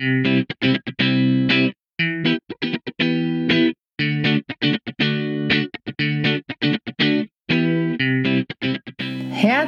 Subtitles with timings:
[0.00, 0.77] Música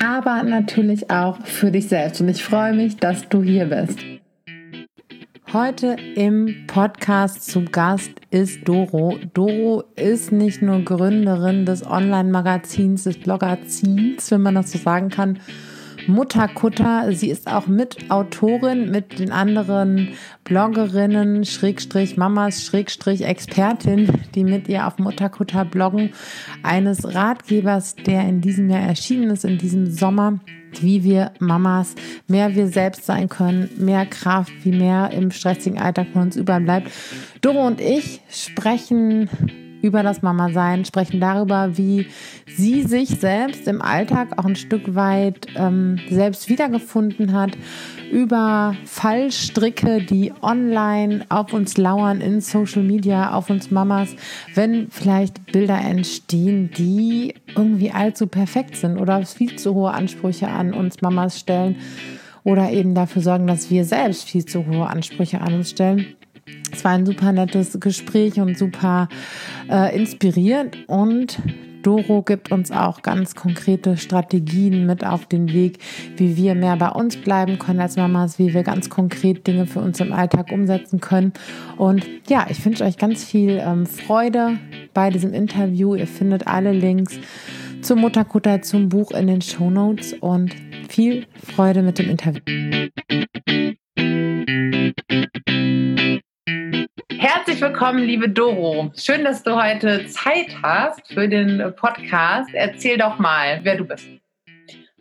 [0.00, 2.20] aber natürlich auch für dich selbst.
[2.20, 3.98] Und ich freue mich, dass du hier bist.
[5.52, 9.18] Heute im Podcast zu Gast ist Doro.
[9.32, 15.38] Doro ist nicht nur Gründerin des Online-Magazins, des Bloggerzins, wenn man das so sagen kann,
[16.08, 17.12] Mutterkutter.
[17.12, 20.14] Sie ist auch Mitautorin mit den anderen
[20.44, 26.12] Bloggerinnen, Schrägstrich Mamas, Schrägstrich Expertin, die mit ihr auf Mutterkutter bloggen,
[26.62, 30.40] eines Ratgebers, der in diesem Jahr erschienen ist, in diesem Sommer
[30.80, 31.94] wie wir Mamas
[32.26, 36.90] mehr wir selbst sein können, mehr Kraft, wie mehr im stressigen Alltag von uns überbleibt.
[37.40, 39.30] Doro und ich sprechen
[39.82, 42.06] über das Mama-Sein, sprechen darüber, wie
[42.46, 47.56] sie sich selbst im Alltag auch ein Stück weit ähm, selbst wiedergefunden hat,
[48.10, 54.14] über Fallstricke, die online auf uns lauern, in Social Media, auf uns Mamas,
[54.54, 60.72] wenn vielleicht Bilder entstehen, die irgendwie allzu perfekt sind oder viel zu hohe Ansprüche an
[60.72, 61.76] uns Mamas stellen
[62.44, 66.15] oder eben dafür sorgen, dass wir selbst viel zu hohe Ansprüche an uns stellen.
[66.72, 69.08] Es war ein super nettes Gespräch und super
[69.70, 71.38] äh, inspirierend und
[71.82, 75.78] Doro gibt uns auch ganz konkrete Strategien mit auf den Weg,
[76.16, 79.78] wie wir mehr bei uns bleiben können als Mamas, wie wir ganz konkret Dinge für
[79.78, 81.32] uns im Alltag umsetzen können.
[81.76, 84.58] Und ja, ich wünsche euch ganz viel ähm, Freude
[84.94, 85.94] bei diesem Interview.
[85.94, 87.20] Ihr findet alle Links
[87.82, 90.56] zum Mutterkutter, zum Buch in den Show Notes und
[90.88, 92.42] viel Freude mit dem Interview.
[96.48, 98.92] Herzlich willkommen, liebe Doro.
[98.94, 102.50] Schön, dass du heute Zeit hast für den Podcast.
[102.52, 104.06] Erzähl doch mal, wer du bist.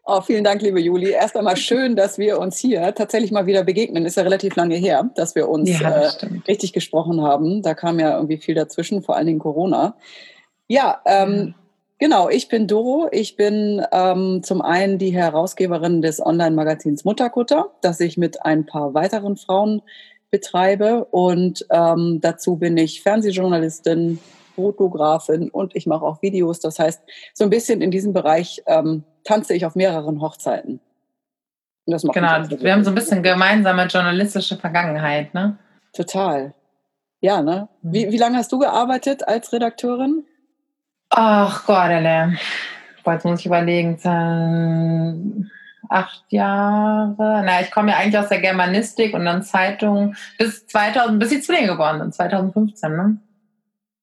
[0.03, 1.11] Oh, vielen Dank, liebe Juli.
[1.11, 4.07] Erst einmal schön, dass wir uns hier tatsächlich mal wieder begegnen.
[4.07, 6.09] Ist ja relativ lange her, dass wir uns ja, äh,
[6.47, 7.61] richtig gesprochen haben.
[7.61, 9.97] Da kam ja irgendwie viel dazwischen, vor allen Dingen Corona.
[10.67, 11.53] Ja, ähm,
[11.99, 12.27] genau.
[12.27, 13.07] Ich bin Doro.
[13.11, 18.95] Ich bin ähm, zum einen die Herausgeberin des Online-Magazins Mutterkutter, das ich mit ein paar
[18.95, 19.83] weiteren Frauen
[20.31, 21.05] betreibe.
[21.05, 24.19] Und ähm, dazu bin ich Fernsehjournalistin,
[24.55, 26.59] Fotografin und ich mache auch Videos.
[26.59, 27.01] Das heißt,
[27.33, 30.79] so ein bisschen in diesem Bereich ähm, tanze ich auf mehreren Hochzeiten.
[31.85, 35.57] genau, wir haben so ein bisschen gemeinsame journalistische Vergangenheit, ne?
[35.93, 36.53] Total.
[37.21, 37.69] Ja, ne?
[37.81, 37.93] Mhm.
[37.93, 40.25] Wie, wie lange hast du gearbeitet als Redakteurin?
[41.09, 42.37] Ach Gott, alle.
[43.05, 43.99] Jetzt muss ich überlegen
[45.89, 47.43] acht Jahre.
[47.45, 51.41] Na, ich komme ja eigentlich aus der Germanistik und dann Zeitung bis 2000, bis die
[51.41, 53.17] Zwillinge geboren sind, 2015, ne?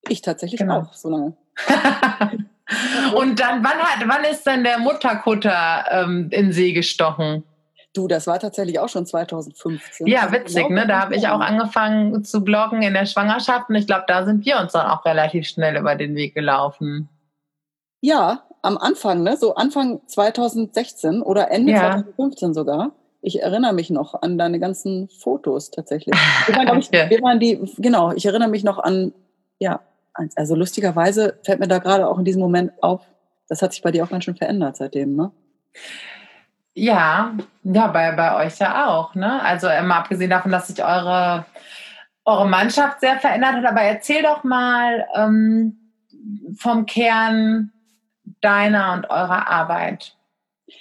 [0.09, 0.81] Ich tatsächlich genau.
[0.81, 1.37] auch, so lange.
[3.17, 7.45] und dann, wann, hat, wann ist denn der Mutterkutter ähm, in See gestochen?
[7.95, 10.07] Du, das war tatsächlich auch schon 2015.
[10.07, 10.87] Ja, witzig, ne?
[10.87, 14.47] Da habe ich auch angefangen zu bloggen in der Schwangerschaft und ich glaube, da sind
[14.47, 17.11] wir uns dann auch relativ schnell über den Weg gelaufen.
[18.01, 21.91] Ja, am Anfang, ne, so Anfang 2016 oder Ende ja.
[21.93, 22.93] 2015 sogar.
[23.21, 26.17] Ich erinnere mich noch an deine ganzen Fotos tatsächlich.
[26.47, 29.13] Wir waren, ich, wir waren die, genau, ich erinnere mich noch an,
[29.59, 29.81] ja,
[30.37, 33.03] also lustigerweise fällt mir da gerade auch in diesem Moment auf,
[33.49, 35.31] das hat sich bei dir auch ganz schön verändert seitdem, ne?
[36.75, 37.35] Ja,
[37.65, 39.43] ja, bei, bei euch ja auch, ne?
[39.43, 41.45] Also immer abgesehen davon, dass sich eure,
[42.25, 45.77] eure Mannschaft sehr verändert hat, aber erzähl doch mal ähm,
[46.57, 47.72] vom Kern
[48.43, 50.17] deiner und eurer Arbeit?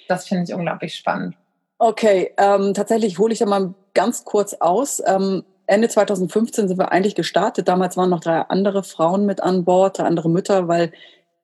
[0.07, 1.35] Das finde ich unglaublich spannend.
[1.77, 5.01] Okay, ähm, tatsächlich hole ich da mal ganz kurz aus.
[5.05, 7.67] Ähm, Ende 2015 sind wir eigentlich gestartet.
[7.67, 10.91] Damals waren noch drei andere Frauen mit an Bord, drei andere Mütter, weil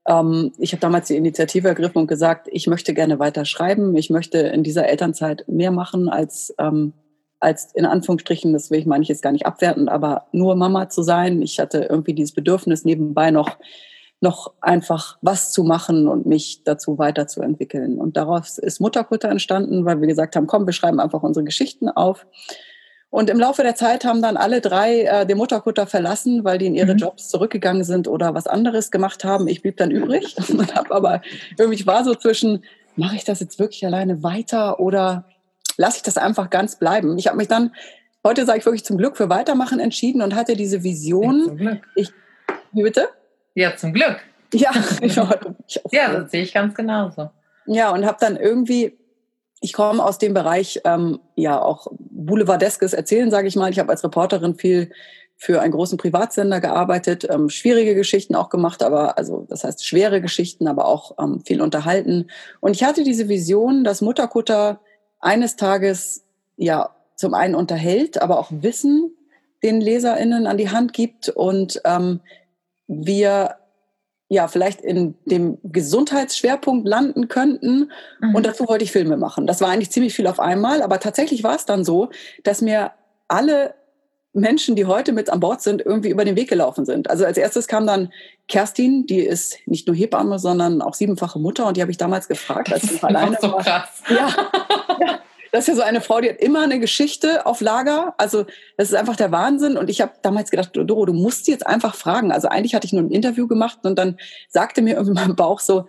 [0.05, 3.95] ähm, ich habe damals die Initiative ergriffen und gesagt, ich möchte gerne weiter schreiben.
[3.95, 6.93] Ich möchte in dieser Elternzeit mehr machen als ähm,
[7.39, 10.89] als in Anführungsstrichen, das will ich meine ich jetzt gar nicht abwertend, aber nur Mama
[10.89, 11.41] zu sein.
[11.41, 13.57] Ich hatte irgendwie dieses Bedürfnis nebenbei noch
[14.19, 17.99] noch einfach was zu machen und mich dazu weiterzuentwickeln.
[17.99, 21.89] Und daraus ist Mutterkutter entstanden, weil wir gesagt haben, komm, wir schreiben einfach unsere Geschichten
[21.89, 22.25] auf.
[23.09, 26.65] Und im Laufe der Zeit haben dann alle drei äh, den Mutterkutter verlassen, weil die
[26.65, 26.99] in ihre mhm.
[26.99, 29.47] Jobs zurückgegangen sind oder was anderes gemacht haben.
[29.47, 31.21] Ich blieb dann übrig und habe aber
[31.57, 32.63] irgendwie war so zwischen,
[32.95, 35.25] mache ich das jetzt wirklich alleine weiter oder
[35.77, 37.17] lasse ich das einfach ganz bleiben?
[37.17, 37.71] Ich habe mich dann
[38.25, 41.79] heute sage ich wirklich zum Glück für Weitermachen entschieden und hatte diese Vision.
[41.95, 42.11] Ich,
[42.73, 43.07] wie bitte?
[43.57, 44.17] Ja, zum Glück.
[44.53, 44.71] Ja,
[45.01, 45.29] genau.
[45.89, 47.31] ja, das sehe ich ganz genauso.
[47.65, 48.95] Ja, und habe dann irgendwie,
[49.61, 53.71] ich komme aus dem Bereich, ähm, ja, auch Boulevardeskes Erzählen, sage ich mal.
[53.71, 54.91] Ich habe als Reporterin viel
[55.37, 60.21] für einen großen Privatsender gearbeitet, ähm, schwierige Geschichten auch gemacht, aber also das heißt schwere
[60.21, 62.27] Geschichten, aber auch ähm, viel unterhalten.
[62.59, 64.81] Und ich hatte diese Vision, dass Mutterkutter
[65.19, 66.23] eines Tages
[66.57, 69.15] ja zum einen unterhält, aber auch Wissen
[69.63, 72.19] den LeserInnen an die Hand gibt und ähm,
[72.87, 73.55] wir
[74.29, 77.91] ja vielleicht in dem Gesundheitsschwerpunkt landen könnten.
[78.19, 78.35] Mhm.
[78.35, 79.47] Und dazu wollte ich Filme machen.
[79.47, 82.09] Das war eigentlich ziemlich viel auf einmal, aber tatsächlich war es dann so,
[82.43, 82.91] dass mir
[83.27, 83.73] alle
[84.33, 87.09] Menschen, die heute mit an Bord sind, irgendwie über den Weg gelaufen sind.
[87.09, 88.11] Also als erstes kam dann
[88.47, 92.27] Kerstin, die ist nicht nur Hebamme, sondern auch siebenfache Mutter und die habe ich damals
[92.27, 93.63] gefragt, als ich alleine so war.
[93.63, 94.03] Krass.
[94.09, 94.29] Ja,
[94.99, 95.19] ja,
[95.51, 98.13] das ist ja so eine Frau, die hat immer eine Geschichte auf Lager.
[98.17, 98.45] Also
[98.77, 99.77] das ist einfach der Wahnsinn.
[99.77, 102.31] Und ich habe damals gedacht, Doro, du musst sie jetzt einfach fragen.
[102.31, 104.17] Also eigentlich hatte ich nur ein Interview gemacht und dann
[104.49, 105.85] sagte mir irgendwie mein Bauch so,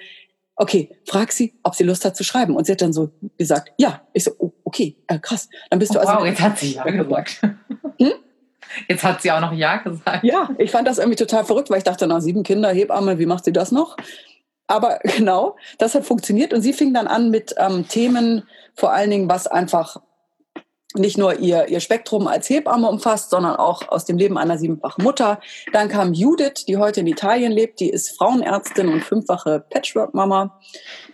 [0.57, 2.57] okay, frag sie, ob sie Lust hat zu schreiben.
[2.57, 4.03] Und sie hat dann so gesagt, ja.
[4.13, 5.49] Ich so, oh, okay, äh, krass.
[5.71, 6.13] Dann bist du oh, also.
[6.15, 7.41] Wow, jetzt hat sie ja gesagt.
[8.01, 8.13] Hm?
[8.87, 10.25] Jetzt hat sie auch noch Ja gesagt.
[10.25, 13.27] Ja, ich fand das irgendwie total verrückt, weil ich dachte, na, sieben Kinder, Hebamme, wie
[13.27, 13.97] macht sie das noch?
[14.69, 18.45] Aber genau, das hat funktioniert und sie fing dann an mit ähm, Themen,
[18.75, 19.97] vor allen Dingen, was einfach
[20.95, 25.05] nicht nur ihr, ihr Spektrum als Hebamme umfasst, sondern auch aus dem Leben einer siebenfachen
[25.05, 25.39] Mutter.
[25.73, 30.59] Dann kam Judith, die heute in Italien lebt, die ist Frauenärztin und fünffache Patchwork-Mama.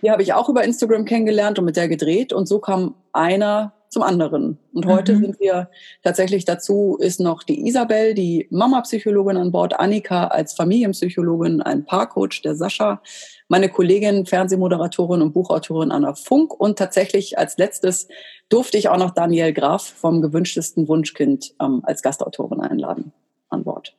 [0.01, 2.33] Die habe ich auch über Instagram kennengelernt und mit der gedreht.
[2.33, 4.59] Und so kam einer zum anderen.
[4.75, 5.21] Und heute mhm.
[5.21, 5.71] sind wir
[6.03, 12.43] tatsächlich dazu, ist noch die Isabel, die Mama-Psychologin an Bord, Annika als Familienpsychologin, ein Paarcoach,
[12.43, 13.01] der Sascha,
[13.49, 18.09] meine Kollegin, Fernsehmoderatorin und Buchautorin Anna Funk und tatsächlich als letztes
[18.49, 23.13] durfte ich auch noch Daniel Graf vom gewünschtesten Wunschkind ähm, als Gastautorin einladen
[23.51, 23.95] an Bord.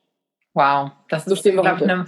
[0.54, 2.06] Wow, das so ist, glaube ich, eine,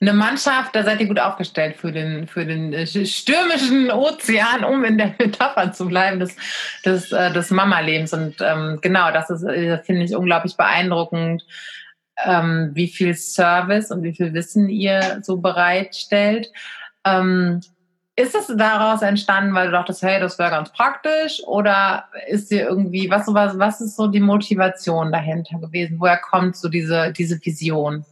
[0.00, 4.84] eine, Mannschaft, da seid ihr gut aufgestellt für den, für den äh, stürmischen Ozean, um
[4.84, 6.36] in der Metapher zu bleiben, des,
[6.84, 8.12] des, äh, des Mama-Lebens.
[8.12, 11.44] Und ähm, genau, das ist, äh, finde ich, unglaublich beeindruckend,
[12.24, 16.50] ähm, wie viel Service und wie viel Wissen ihr so bereitstellt.
[17.04, 17.60] Ähm,
[18.16, 21.42] ist es daraus entstanden, weil du dachtest, hey, das wäre ganz praktisch?
[21.46, 25.96] Oder ist dir irgendwie, was, was, was ist so die Motivation dahinter gewesen?
[25.98, 28.04] Woher kommt so diese, diese Vision?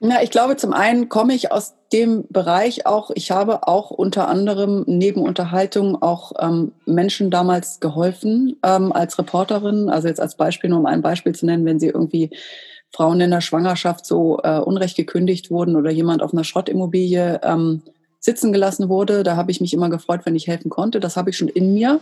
[0.00, 4.28] Na, ich glaube, zum einen komme ich aus dem Bereich auch, ich habe auch unter
[4.28, 9.88] anderem neben Unterhaltung auch ähm, Menschen damals geholfen ähm, als Reporterin.
[9.90, 12.30] Also jetzt als Beispiel, nur um ein Beispiel zu nennen, wenn sie irgendwie
[12.94, 17.82] Frauen in der Schwangerschaft so äh, unrecht gekündigt wurden oder jemand auf einer Schrottimmobilie ähm,
[18.20, 19.24] sitzen gelassen wurde.
[19.24, 21.00] Da habe ich mich immer gefreut, wenn ich helfen konnte.
[21.00, 22.00] Das habe ich schon in mir.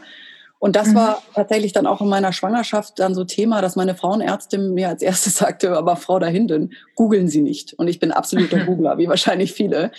[0.58, 0.94] Und das mhm.
[0.96, 5.02] war tatsächlich dann auch in meiner Schwangerschaft dann so Thema, dass meine Frauenärztin mir als
[5.02, 7.72] erstes sagte, aber Frau da hinten, googeln Sie nicht.
[7.72, 9.90] Und ich bin absoluter Googler, wie wahrscheinlich viele.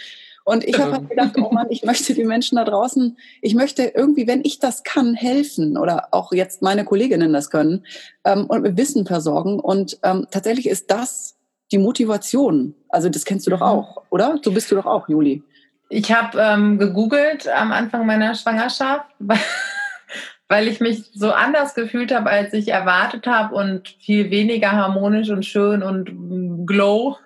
[0.46, 3.84] Und ich habe halt gedacht, oh Mann, ich möchte die Menschen da draußen, ich möchte
[3.84, 7.86] irgendwie, wenn ich das kann, helfen oder auch jetzt meine Kolleginnen das können
[8.26, 9.60] ähm, und mit Wissen versorgen.
[9.60, 11.38] Und ähm, tatsächlich ist das
[11.72, 12.76] die Motivation.
[12.90, 13.66] Also das kennst du doch mhm.
[13.66, 14.40] auch, oder?
[14.44, 15.44] So bist du doch auch, Juli.
[15.90, 19.06] Ich habe ähm, gegoogelt am Anfang meiner Schwangerschaft,
[20.50, 25.30] weil ich mich so anders gefühlt habe, als ich erwartet habe und viel weniger harmonisch
[25.30, 27.18] und schön und mm, glow.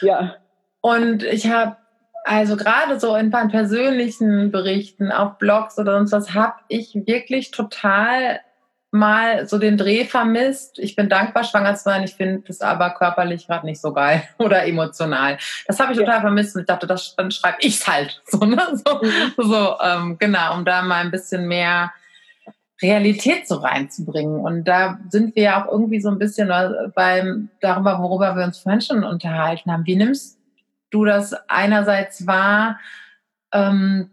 [0.00, 0.36] Ja.
[0.80, 1.76] Und ich habe
[2.24, 8.40] also gerade so in persönlichen Berichten auf Blogs oder sonst was habe ich wirklich total
[8.92, 10.78] mal so den Dreh vermisst.
[10.78, 12.04] Ich bin dankbar, schwanger zu sein.
[12.04, 15.38] Ich finde das aber körperlich gerade nicht so geil oder emotional.
[15.66, 18.22] Das habe ich total vermisst und ich dachte, das, dann schreibe ich es halt.
[18.32, 18.62] So, ne?
[18.72, 19.32] so, mhm.
[19.36, 21.92] so ähm, genau, um da mal ein bisschen mehr
[22.82, 24.40] Realität so reinzubringen.
[24.40, 26.52] Und da sind wir ja auch irgendwie so ein bisschen
[26.94, 29.86] beim darüber, worüber wir uns vorhin schon unterhalten haben.
[29.86, 30.38] Wie nimmst
[30.92, 32.78] du das einerseits wahr?
[33.52, 34.10] Ähm,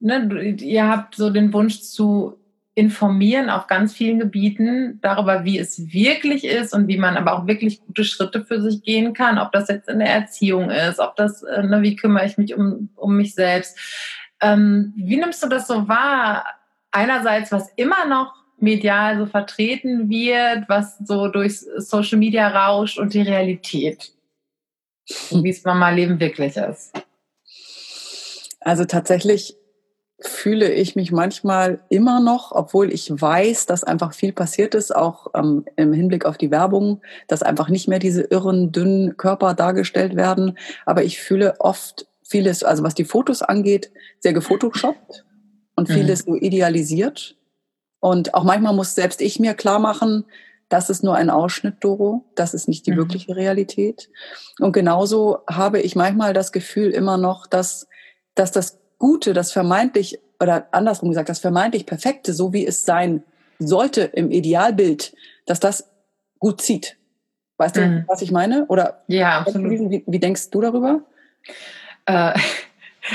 [0.00, 2.38] ne, ihr habt so den Wunsch zu
[2.78, 7.48] informieren auf ganz vielen Gebieten darüber, wie es wirklich ist und wie man aber auch
[7.48, 11.16] wirklich gute Schritte für sich gehen kann, ob das jetzt in der Erziehung ist, ob
[11.16, 13.76] das, äh, ne, wie kümmere ich mich um, um mich selbst.
[14.40, 16.44] Ähm, wie nimmst du das so wahr?
[16.92, 23.12] Einerseits, was immer noch medial so vertreten wird, was so durch Social Media rauscht und
[23.12, 24.12] die Realität.
[25.30, 26.92] Wie es Mama-Leben wirklich ist.
[28.60, 29.56] Also tatsächlich
[30.20, 35.28] fühle ich mich manchmal immer noch, obwohl ich weiß, dass einfach viel passiert ist, auch
[35.34, 40.16] ähm, im Hinblick auf die Werbung, dass einfach nicht mehr diese irren, dünnen Körper dargestellt
[40.16, 40.58] werden.
[40.86, 45.24] Aber ich fühle oft vieles, also was die Fotos angeht, sehr gefotoshoppt
[45.76, 45.92] und mhm.
[45.92, 46.32] vieles mhm.
[46.32, 47.36] so idealisiert.
[48.00, 50.24] Und auch manchmal muss selbst ich mir klar machen,
[50.68, 52.96] das ist nur ein Ausschnitt, Doro, das ist nicht die mhm.
[52.96, 54.10] wirkliche Realität.
[54.60, 57.86] Und genauso habe ich manchmal das Gefühl immer noch, dass,
[58.34, 63.22] dass das Gute, das vermeintlich, oder andersrum gesagt, das vermeintlich Perfekte, so wie es sein
[63.58, 65.14] sollte im Idealbild,
[65.46, 65.88] dass das
[66.38, 66.96] gut zieht.
[67.56, 68.04] Weißt du, mhm.
[68.06, 68.66] was ich meine?
[68.66, 69.90] Oder ja, absolut.
[69.90, 71.00] Wie, wie denkst du darüber?
[72.06, 72.38] Äh,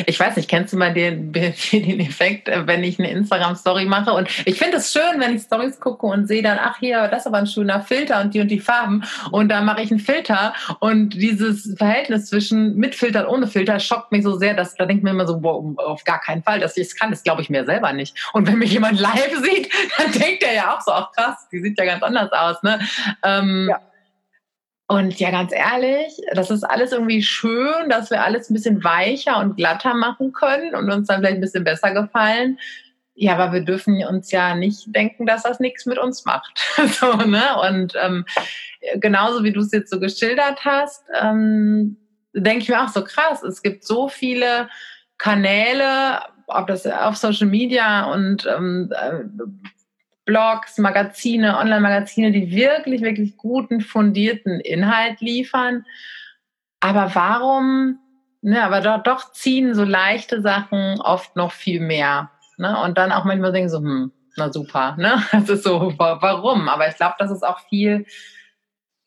[0.06, 1.32] ich weiß nicht, kennst du mal den,
[1.72, 4.14] den Effekt, äh, wenn ich eine Instagram-Story mache?
[4.14, 7.22] Und ich finde es schön, wenn ich Stories gucke und sehe dann, ach hier, das
[7.22, 9.04] ist aber ein schöner Filter und die und die Farben.
[9.32, 10.54] Und da mache ich einen Filter.
[10.80, 14.86] Und dieses Verhältnis zwischen mit Filter und ohne Filter schockt mich so sehr, dass da
[14.86, 17.12] denkt mir immer so, boah, auf gar keinen Fall, dass ich es kann.
[17.12, 18.16] Das glaube ich mir selber nicht.
[18.34, 21.62] Und wenn mich jemand live sieht, dann denkt er ja auch so, ach krass, die
[21.62, 22.64] sieht ja ganz anders aus.
[22.64, 22.80] Ne?
[23.24, 23.80] Ähm, ja.
[24.88, 29.40] Und ja, ganz ehrlich, das ist alles irgendwie schön, dass wir alles ein bisschen weicher
[29.40, 32.60] und glatter machen können und uns dann vielleicht ein bisschen besser gefallen.
[33.16, 36.60] Ja, aber wir dürfen uns ja nicht denken, dass das nichts mit uns macht.
[37.00, 37.44] so, ne?
[37.70, 38.26] Und ähm,
[38.96, 41.98] genauso wie du es jetzt so geschildert hast, ähm,
[42.34, 43.44] denke ich mir auch so krass.
[43.44, 44.68] Es gibt so viele
[45.18, 49.24] Kanäle, ob das auf Social Media und ähm, äh,
[50.26, 55.86] Blogs, Magazine, Online-Magazine, die wirklich, wirklich guten, fundierten Inhalt liefern.
[56.80, 58.00] Aber warum,
[58.42, 62.32] ne, aber doch, doch ziehen so leichte Sachen oft noch viel mehr.
[62.58, 62.80] Ne?
[62.82, 65.24] Und dann auch manchmal denken so, hm, na super, ne?
[65.32, 66.70] Das ist so, warum?
[66.70, 68.06] Aber ich glaube, das ist auch viel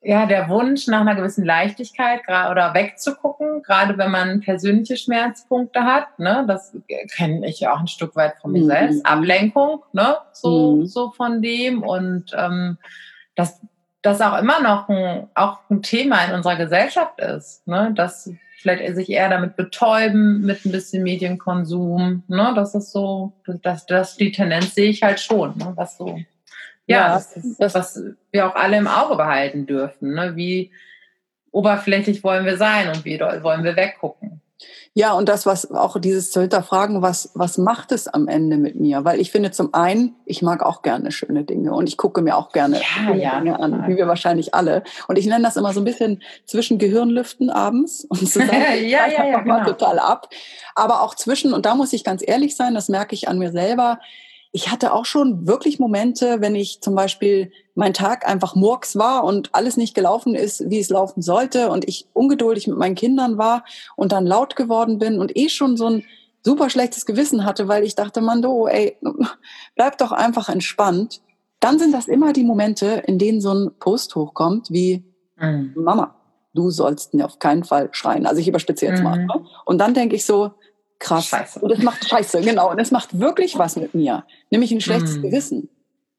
[0.07, 6.21] ja, der Wunsch nach einer gewissen Leichtigkeit oder wegzugucken, gerade wenn man persönliche Schmerzpunkte hat,
[6.21, 6.77] ne, das
[7.17, 8.67] kenne ich ja auch ein Stück weit von mir mhm.
[8.67, 10.87] selbst, Ablenkung, ne, so, mhm.
[10.87, 12.79] so von dem und ähm,
[13.35, 13.61] dass
[14.03, 18.95] das auch immer noch ein, auch ein Thema in unserer Gesellschaft ist, ne, dass vielleicht
[18.95, 23.33] sich eher damit betäuben mit ein bisschen Medienkonsum, ne, das ist so,
[23.63, 26.17] das, das die Tendenz sehe ich halt schon, ne, was so
[26.87, 28.01] ja, das ist das, was
[28.31, 30.15] wir auch alle im Auge behalten dürfen.
[30.15, 30.37] Ne?
[30.37, 30.73] Wie
[31.51, 34.41] oberflächlich wollen wir sein und wie wollen wir weggucken?
[34.95, 38.81] Ja, und das, was auch dieses zu hinterfragen, was, was macht es am Ende mit
[38.81, 39.05] mir?
[39.05, 42.35] Weil ich finde zum einen, ich mag auch gerne schöne Dinge und ich gucke mir
[42.35, 44.85] auch gerne ja, ja, Dinge an, wie wir wahrscheinlich alle.
[45.07, 48.53] Und ich nenne das immer so ein bisschen zwischen Gehirnlüften abends und zu sagen,
[48.85, 49.59] ja, ja, ja, genau.
[49.59, 50.31] mal total ab.
[50.75, 53.53] Aber auch zwischen, und da muss ich ganz ehrlich sein, das merke ich an mir
[53.53, 53.99] selber,
[54.57, 59.23] ich hatte auch schon wirklich Momente, wenn ich zum Beispiel mein Tag einfach murks war
[59.23, 63.37] und alles nicht gelaufen ist, wie es laufen sollte und ich ungeduldig mit meinen Kindern
[63.37, 66.05] war und dann laut geworden bin und eh schon so ein
[66.43, 68.97] super schlechtes Gewissen hatte, weil ich dachte, Mando, ey,
[69.77, 71.21] bleib doch einfach entspannt.
[71.61, 75.05] Dann sind das immer die Momente, in denen so ein Post hochkommt wie
[75.37, 75.75] mhm.
[75.77, 76.15] Mama,
[76.55, 78.25] du sollst mir auf keinen Fall schreien.
[78.25, 79.05] Also ich überspitze jetzt mhm.
[79.05, 79.27] mal.
[79.27, 79.45] Ne?
[79.67, 80.53] Und dann denke ich so,
[80.99, 81.27] krass.
[81.27, 81.61] Scheiße.
[81.61, 82.71] Und es macht Scheiße, genau.
[82.71, 85.23] Und es macht wirklich was mit mir, nämlich ein schlechtes mm.
[85.23, 85.69] Gewissen.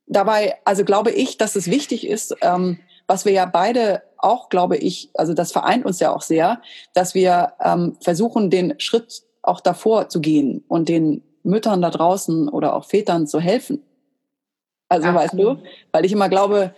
[0.06, 4.78] Dabei, also glaube ich, dass es wichtig ist, ähm, was wir ja beide auch, glaube
[4.78, 6.62] ich, also das vereint uns ja auch sehr,
[6.94, 12.50] dass wir ähm, versuchen, den Schritt auch davor zu gehen und den Müttern da draußen
[12.50, 13.84] oder auch Vätern zu helfen.
[14.90, 15.24] Also Absolut.
[15.24, 16.74] weißt du, weil ich immer glaube,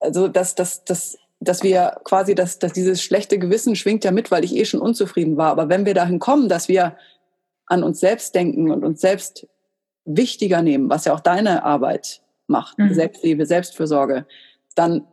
[0.00, 4.30] also dass, dass, dass, dass wir quasi, dass, dass dieses schlechte Gewissen schwingt ja mit,
[4.30, 5.50] weil ich eh schon unzufrieden war.
[5.50, 6.96] Aber wenn wir dahin kommen, dass wir
[7.68, 9.46] an uns selbst denken und uns selbst
[10.04, 12.94] wichtiger nehmen, was ja auch deine Arbeit macht, mhm.
[12.94, 14.26] Selbstliebe, Selbstfürsorge,
[14.74, 15.06] dann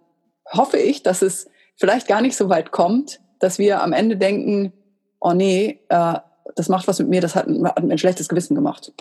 [0.51, 4.71] hoffe ich, dass es vielleicht gar nicht so weit kommt, dass wir am Ende denken,
[5.19, 6.15] oh nee, äh,
[6.55, 8.93] das macht was mit mir, das hat, hat mir ein schlechtes Gewissen gemacht.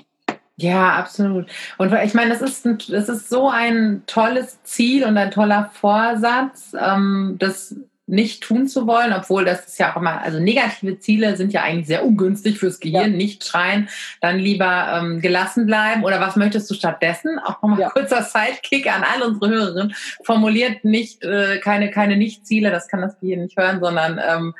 [0.57, 1.47] Ja, absolut.
[1.79, 5.71] Und ich meine, das ist, ein, das ist so ein tolles Ziel und ein toller
[5.73, 10.99] Vorsatz, ähm, das nicht tun zu wollen, obwohl das ist ja auch immer, also negative
[10.99, 13.17] Ziele sind ja eigentlich sehr ungünstig fürs Gehirn, ja.
[13.17, 13.89] nicht schreien,
[14.21, 17.39] dann lieber ähm, gelassen bleiben oder was möchtest du stattdessen?
[17.39, 17.91] Auch nochmal ja.
[17.91, 23.19] kurzer Sidekick an all unsere Hörerinnen, formuliert nicht, äh, keine, keine Nicht-Ziele, das kann das
[23.21, 24.55] Gehirn nicht hören, sondern ähm,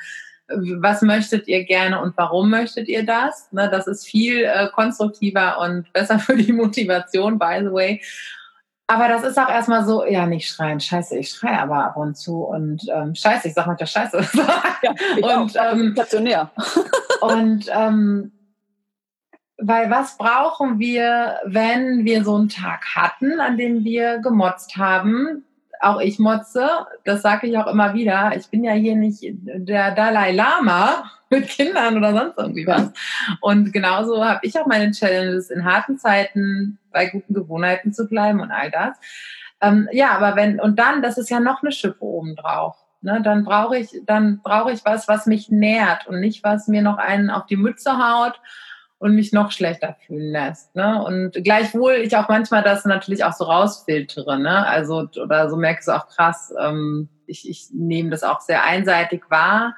[0.49, 3.49] was möchtet ihr gerne und warum möchtet ihr das?
[3.53, 8.01] Ne, das ist viel äh, konstruktiver und besser für die Motivation, by the way.
[8.87, 12.17] Aber das ist auch erstmal so, ja, nicht schreien, scheiße, ich schreie aber ab und
[12.17, 14.19] zu und ähm, scheiße, ich sag mal der Scheiße.
[14.83, 16.51] ja, und, auch, ähm, stationär.
[17.23, 18.33] und ähm,
[19.57, 25.45] weil was brauchen wir, wenn wir so einen Tag hatten, an dem wir gemotzt haben?
[25.85, 26.69] Auch ich motze,
[27.05, 28.33] das sage ich auch immer wieder.
[28.37, 32.91] Ich bin ja hier nicht der Dalai Lama mit Kindern oder sonst irgendwie was.
[33.41, 38.41] Und genauso habe ich auch meine Challenges in harten Zeiten bei guten Gewohnheiten zu bleiben
[38.41, 38.97] und all das.
[39.61, 42.77] Ähm, ja, aber wenn, und dann, das ist ja noch eine Schippe obendrauf.
[43.03, 46.81] Ne, dann brauche ich, dann brauche ich was, was mich nährt und nicht was mir
[46.81, 48.41] noch einen auf die Mütze haut
[49.05, 50.75] und mich noch schlechter fühlen lässt.
[50.75, 51.05] Ne?
[51.05, 54.39] Und gleichwohl ich auch manchmal das natürlich auch so rausfiltere.
[54.39, 54.67] Ne?
[54.67, 59.25] Also oder so merkst du auch krass, ähm, ich, ich nehme das auch sehr einseitig
[59.29, 59.77] wahr.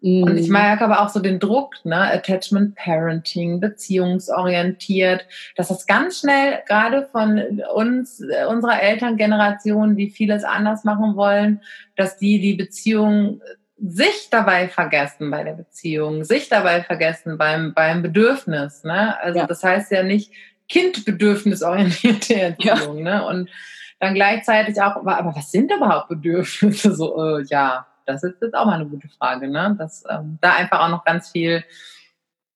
[0.00, 0.22] Mhm.
[0.22, 0.54] Und ich mhm.
[0.54, 1.96] merke aber auch so den Druck, ne?
[1.96, 7.42] Attachment Parenting, beziehungsorientiert, dass das ganz schnell gerade von
[7.74, 11.60] uns, unserer Elterngeneration, die vieles anders machen wollen,
[11.94, 13.42] dass die die Beziehung
[13.84, 18.84] sich dabei vergessen bei der Beziehung, sich dabei vergessen beim, beim Bedürfnis.
[18.84, 19.20] Ne?
[19.20, 19.46] Also ja.
[19.46, 20.32] das heißt ja nicht
[20.68, 22.98] kindbedürfnisorientierte Erziehung.
[22.98, 23.18] Ja.
[23.18, 23.26] Ne?
[23.26, 23.50] Und
[23.98, 26.94] dann gleichzeitig auch, aber, aber was sind überhaupt Bedürfnisse?
[26.96, 29.76] So, äh, ja, das ist jetzt auch mal eine gute Frage, ne?
[29.78, 31.64] Dass ähm, da einfach auch noch ganz viel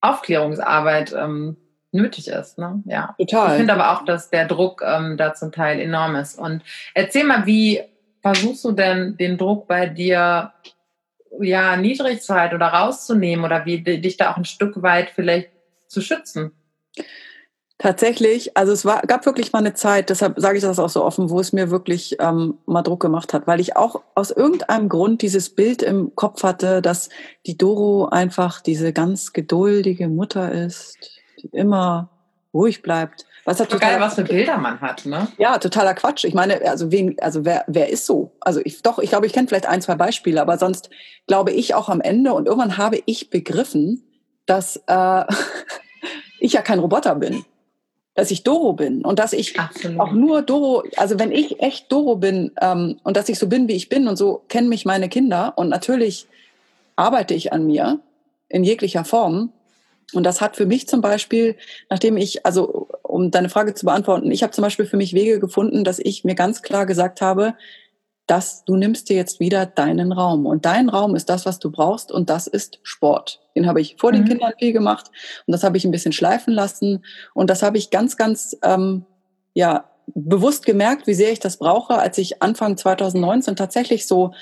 [0.01, 1.57] Aufklärungsarbeit ähm,
[1.91, 2.57] nötig ist.
[2.57, 2.81] Ne?
[2.85, 3.15] Ja.
[3.17, 3.51] Total.
[3.51, 6.37] Ich finde aber auch, dass der Druck ähm, da zum Teil enorm ist.
[6.37, 7.81] Und erzähl mal, wie
[8.21, 10.53] versuchst du denn den Druck bei dir
[11.39, 15.49] ja niedrig zu halten oder rauszunehmen oder wie dich da auch ein Stück weit vielleicht
[15.87, 16.51] zu schützen?
[17.79, 21.05] Tatsächlich, also es war, gab wirklich mal eine Zeit, deshalb sage ich das auch so
[21.05, 24.89] offen, wo es mir wirklich ähm, mal Druck gemacht hat, weil ich auch aus irgendeinem
[24.89, 27.09] Grund dieses Bild im Kopf hatte, dass
[27.45, 30.97] die Doro einfach diese ganz geduldige Mutter ist,
[31.39, 32.09] die immer
[32.51, 33.27] ruhig bleibt.
[33.47, 35.29] Was hat total, geil, was für Bilder man hat, ne?
[35.37, 36.25] Ja, totaler Quatsch.
[36.25, 38.33] Ich meine, also wen, also wer, wer ist so?
[38.41, 40.89] Also ich doch, ich glaube, ich kenne vielleicht ein, zwei Beispiele, aber sonst
[41.27, 44.03] glaube ich auch am Ende und irgendwann habe ich begriffen,
[44.47, 45.23] dass äh,
[46.41, 47.45] ich ja kein Roboter bin
[48.15, 49.99] dass ich Doro bin und dass ich Absolut.
[49.99, 53.67] auch nur Doro, also wenn ich echt Doro bin ähm, und dass ich so bin,
[53.67, 56.25] wie ich bin und so kennen mich meine Kinder und natürlich
[56.95, 57.99] arbeite ich an mir
[58.49, 59.53] in jeglicher Form.
[60.13, 61.57] Und das hat für mich zum Beispiel,
[61.89, 62.86] nachdem ich, also
[63.17, 66.23] um deine Frage zu beantworten, ich habe zum Beispiel für mich Wege gefunden, dass ich
[66.23, 67.55] mir ganz klar gesagt habe,
[68.27, 70.45] dass du nimmst dir jetzt wieder deinen Raum.
[70.45, 73.41] Und dein Raum ist das, was du brauchst, und das ist Sport.
[73.55, 74.17] Den habe ich vor mhm.
[74.17, 75.09] den Kindern viel gemacht
[75.47, 77.03] und das habe ich ein bisschen schleifen lassen.
[77.33, 79.03] Und das habe ich ganz, ganz ähm,
[79.55, 84.35] ja, bewusst gemerkt, wie sehr ich das brauche, als ich Anfang 2019 tatsächlich so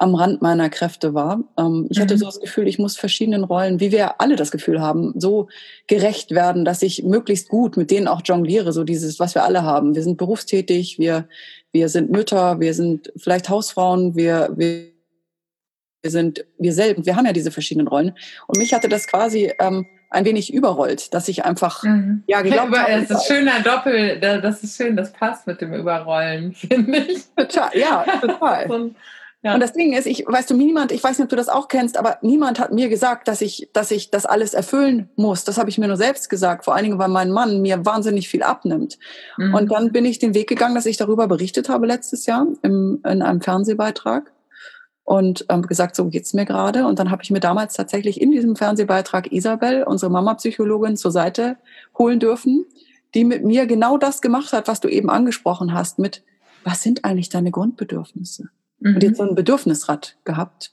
[0.00, 1.44] am Rand meiner Kräfte war.
[1.58, 2.02] Ähm, ich mhm.
[2.02, 5.48] hatte so das Gefühl, ich muss verschiedenen Rollen, wie wir alle das Gefühl haben, so
[5.86, 9.62] gerecht werden, dass ich möglichst gut mit denen auch jongliere, so dieses, was wir alle
[9.62, 9.94] haben.
[9.94, 11.28] Wir sind berufstätig, wir
[11.72, 14.86] wir sind Mütter, wir sind vielleicht Hausfrauen, wir, wir,
[16.02, 17.06] wir sind wir selbst.
[17.06, 18.16] Wir haben ja diese verschiedenen Rollen.
[18.46, 22.24] Und mich hatte das quasi ähm, ein wenig überrollt, dass ich einfach mhm.
[22.26, 23.06] ja geglaubt ja, habe.
[23.06, 27.24] Das ist schöner Doppel, das ist schön, das passt mit dem Überrollen, finde ich.
[27.36, 28.68] Total, ja, total.
[28.68, 28.90] so
[29.42, 29.54] ja.
[29.54, 31.68] Und das Ding ist, ich weißt du, niemand, ich weiß nicht, ob du das auch
[31.68, 35.44] kennst, aber niemand hat mir gesagt, dass ich, dass ich das alles erfüllen muss.
[35.44, 38.28] Das habe ich mir nur selbst gesagt, vor allen Dingen, weil mein Mann mir wahnsinnig
[38.28, 38.98] viel abnimmt.
[39.38, 39.54] Mhm.
[39.54, 43.00] Und dann bin ich den Weg gegangen, dass ich darüber berichtet habe letztes Jahr im,
[43.06, 44.30] in einem Fernsehbeitrag
[45.04, 46.86] und ähm, gesagt, so geht's mir gerade.
[46.86, 51.56] Und dann habe ich mir damals tatsächlich in diesem Fernsehbeitrag Isabel, unsere Mama-Psychologin, zur Seite
[51.96, 52.66] holen dürfen,
[53.14, 56.22] die mit mir genau das gemacht hat, was du eben angesprochen hast, mit
[56.62, 58.50] was sind eigentlich deine Grundbedürfnisse?
[58.80, 58.94] Mhm.
[58.94, 60.72] und jetzt so ein Bedürfnisrad gehabt.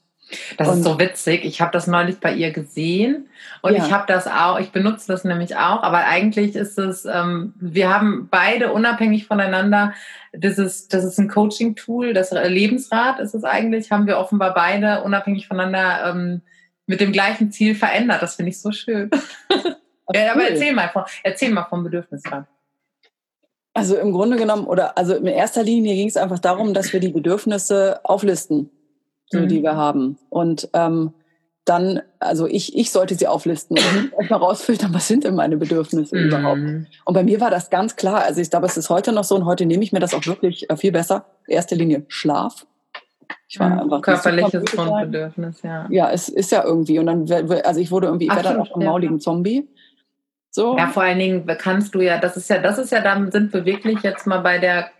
[0.58, 1.44] Das und ist so witzig.
[1.44, 3.28] Ich habe das neulich bei ihr gesehen
[3.62, 3.84] und ja.
[3.84, 7.88] ich habe das auch, ich benutze das nämlich auch, aber eigentlich ist es, ähm, wir
[7.88, 9.94] haben beide unabhängig voneinander,
[10.32, 15.02] das ist, das ist ein Coaching-Tool, das Lebensrad ist es eigentlich, haben wir offenbar beide
[15.02, 16.42] unabhängig voneinander ähm,
[16.86, 18.22] mit dem gleichen Ziel verändert.
[18.22, 19.10] Das finde ich so schön.
[20.12, 22.46] ja, aber erzähl mal, von, erzähl mal vom Bedürfnisrad.
[23.74, 27.00] Also im Grunde genommen, oder also in erster Linie ging es einfach darum, dass wir
[27.00, 28.70] die Bedürfnisse auflisten,
[29.30, 29.48] so mhm.
[29.48, 30.18] die wir haben.
[30.30, 31.12] Und ähm,
[31.64, 36.16] dann, also ich, ich sollte sie auflisten und erstmal rausfiltern, was sind denn meine Bedürfnisse
[36.16, 36.24] mhm.
[36.24, 36.60] überhaupt.
[37.04, 38.24] Und bei mir war das ganz klar.
[38.24, 40.26] Also ich glaube, es ist heute noch so und heute nehme ich mir das auch
[40.26, 41.26] wirklich äh, viel besser.
[41.46, 42.66] Erste Linie Schlaf.
[43.48, 43.80] Ich war mhm.
[43.80, 45.86] einfach körperliches Grundbedürfnis, ja.
[45.90, 46.98] Ja, es ist ja irgendwie.
[46.98, 47.30] Und dann,
[47.64, 49.68] also ich wurde irgendwie, ich werde dann auch ein mauligen Zombie.
[50.58, 50.76] So.
[50.76, 53.52] Ja, vor allen Dingen kannst du ja, das ist ja, das ist ja, dann sind
[53.52, 54.90] wir wirklich jetzt mal bei der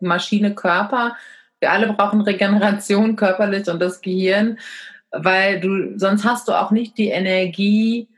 [0.00, 1.14] Maschine Körper.
[1.60, 4.58] Wir alle brauchen Regeneration körperlich und das Gehirn,
[5.10, 8.08] weil du, sonst hast du auch nicht die Energie,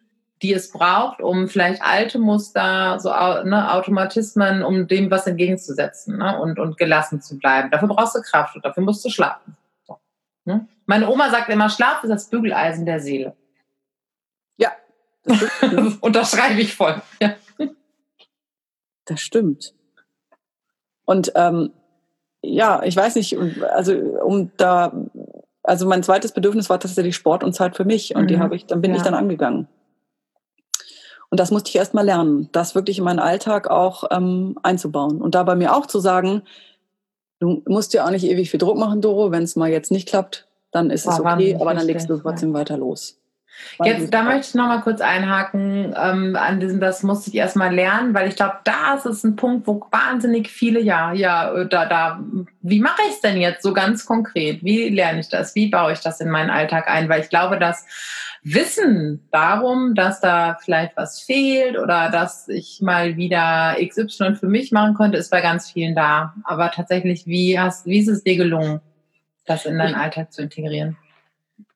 [0.43, 6.39] die es braucht, um vielleicht alte Muster, so ne, Automatismen, um dem was entgegenzusetzen ne,
[6.39, 7.69] und, und gelassen zu bleiben.
[7.73, 9.57] Dafür brauchst du Kraft und dafür musst du schlafen.
[9.89, 9.99] So,
[10.45, 10.69] ne?
[10.87, 13.35] Meine Oma sagt immer, Schlaf ist das Bügeleisen der Seele.
[16.01, 17.03] Unterschreibe ich voll.
[17.21, 17.35] Ja.
[19.05, 19.75] Das stimmt.
[21.05, 21.71] Und ähm,
[22.43, 23.37] ja, ich weiß nicht,
[23.75, 24.93] also um da,
[25.63, 28.29] also mein zweites Bedürfnis war tatsächlich Sport und Zeit für mich und mhm.
[28.29, 28.99] die habe ich, dann bin ja.
[28.99, 29.69] ich dann angegangen.
[31.29, 35.21] Und das musste ich erst mal lernen, das wirklich in meinen Alltag auch ähm, einzubauen
[35.21, 36.43] und da bei mir auch zu sagen,
[37.41, 40.09] du musst dir auch nicht ewig viel Druck machen, Doro, wenn es mal jetzt nicht
[40.09, 42.61] klappt, dann ist es okay, aber dann legst du trotzdem ja.
[42.61, 43.19] weiter los.
[43.85, 47.57] Jetzt, da möchte ich noch mal kurz einhaken ähm, an diesem, das musste ich erst
[47.57, 51.65] mal lernen, weil ich glaube, da ist es ein Punkt, wo wahnsinnig viele, ja, ja,
[51.65, 52.21] da, da,
[52.63, 54.65] wie mache ich es denn jetzt so ganz konkret?
[54.65, 55.55] Wie lerne ich das?
[55.55, 57.09] Wie baue ich das in meinen Alltag ein?
[57.09, 57.85] Weil ich glaube, dass
[58.43, 64.71] Wissen darum, dass da vielleicht was fehlt oder dass ich mal wieder XY für mich
[64.71, 66.33] machen konnte, ist bei ganz vielen da.
[66.45, 68.81] Aber tatsächlich, wie hast, wie ist es dir gelungen,
[69.47, 70.97] das in deinen Alltag zu integrieren?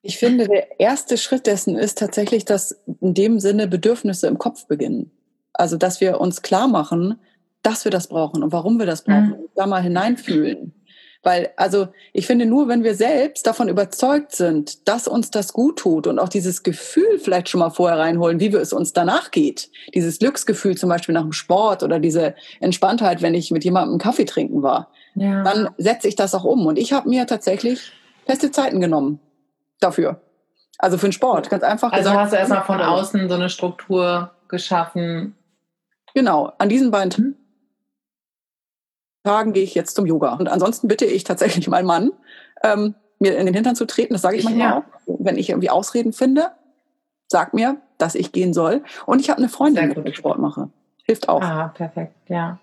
[0.02, 4.66] Ich finde, der erste Schritt dessen ist tatsächlich, dass in dem Sinne Bedürfnisse im Kopf
[4.66, 5.10] beginnen.
[5.52, 7.18] Also, dass wir uns klar machen,
[7.62, 9.48] dass wir das brauchen und warum wir das brauchen, mhm.
[9.54, 10.74] da mal hineinfühlen.
[11.22, 15.78] Weil, also, ich finde, nur wenn wir selbst davon überzeugt sind, dass uns das gut
[15.78, 19.30] tut und auch dieses Gefühl vielleicht schon mal vorher reinholen, wie wir es uns danach
[19.30, 19.70] geht.
[19.94, 24.24] Dieses Glücksgefühl zum Beispiel nach dem Sport oder diese Entspanntheit, wenn ich mit jemandem Kaffee
[24.24, 24.90] trinken war.
[25.14, 25.42] Ja.
[25.42, 26.64] Dann setze ich das auch um.
[26.64, 27.92] Und ich habe mir tatsächlich
[28.24, 29.20] feste Zeiten genommen
[29.80, 30.20] dafür.
[30.78, 31.92] Also für den Sport, ganz einfach.
[31.92, 35.36] Also gesagt, hast du erstmal von außen so eine Struktur geschaffen.
[36.14, 37.36] Genau, an diesen beiden
[39.24, 40.34] Tagen gehe ich jetzt zum Yoga.
[40.34, 42.12] Und ansonsten bitte ich tatsächlich meinen Mann,
[42.62, 44.14] ähm, mir in den Hintern zu treten.
[44.14, 44.78] Das sage ich manchmal ja.
[44.78, 44.84] auch.
[45.18, 46.52] Wenn ich irgendwie Ausreden finde,
[47.28, 48.82] sag mir, dass ich gehen soll.
[49.06, 50.70] Und ich habe eine Freundin, ich Sport mache.
[51.04, 51.42] Hilft auch.
[51.42, 52.58] Ah, perfekt, ja.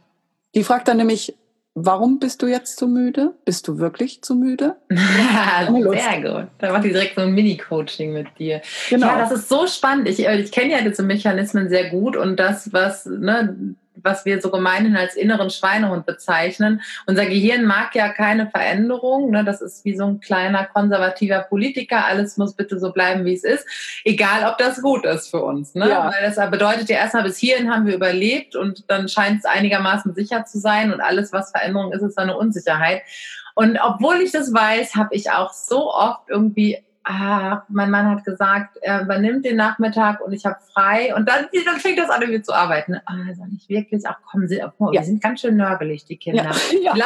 [0.56, 1.38] Die fragt dann nämlich,
[1.80, 3.36] Warum bist du jetzt zu müde?
[3.46, 4.78] Bist du wirklich zu müde?
[4.90, 6.48] Sehr gut.
[6.58, 8.63] Da macht die direkt so ein Mini-Coaching mit dir.
[8.90, 9.06] Genau.
[9.06, 10.10] Ja, das ist so spannend.
[10.10, 14.42] Ich, äh, ich kenne ja diese Mechanismen sehr gut und das, was, ne, was wir
[14.42, 16.82] so gemeinhin als inneren Schweinehund bezeichnen.
[17.06, 19.32] Unser Gehirn mag ja keine Veränderung.
[19.32, 19.44] Ne?
[19.44, 22.06] Das ist wie so ein kleiner konservativer Politiker.
[22.06, 23.66] Alles muss bitte so bleiben, wie es ist.
[24.04, 25.76] Egal, ob das gut ist für uns.
[25.76, 25.90] Ne?
[25.90, 26.12] Ja.
[26.12, 30.14] Weil das bedeutet ja erstmal, bis hierhin haben wir überlebt und dann scheint es einigermaßen
[30.14, 33.02] sicher zu sein und alles, was Veränderung ist, ist eine Unsicherheit.
[33.56, 38.26] Und obwohl ich das weiß, habe ich auch so oft irgendwie ah, mein Mann hat
[38.26, 41.15] gesagt, er übernimmt den Nachmittag und ich habe frei.
[41.15, 42.96] Und dann, dann fängt das an, irgendwie zu arbeiten.
[43.06, 45.02] Ah, sag ich wirklich, ach komm, sie, oh, ja.
[45.02, 46.43] die sind ganz schön nörgelig, die Kinder.
[46.43, 46.52] Ja.
[46.98, 47.06] Ja.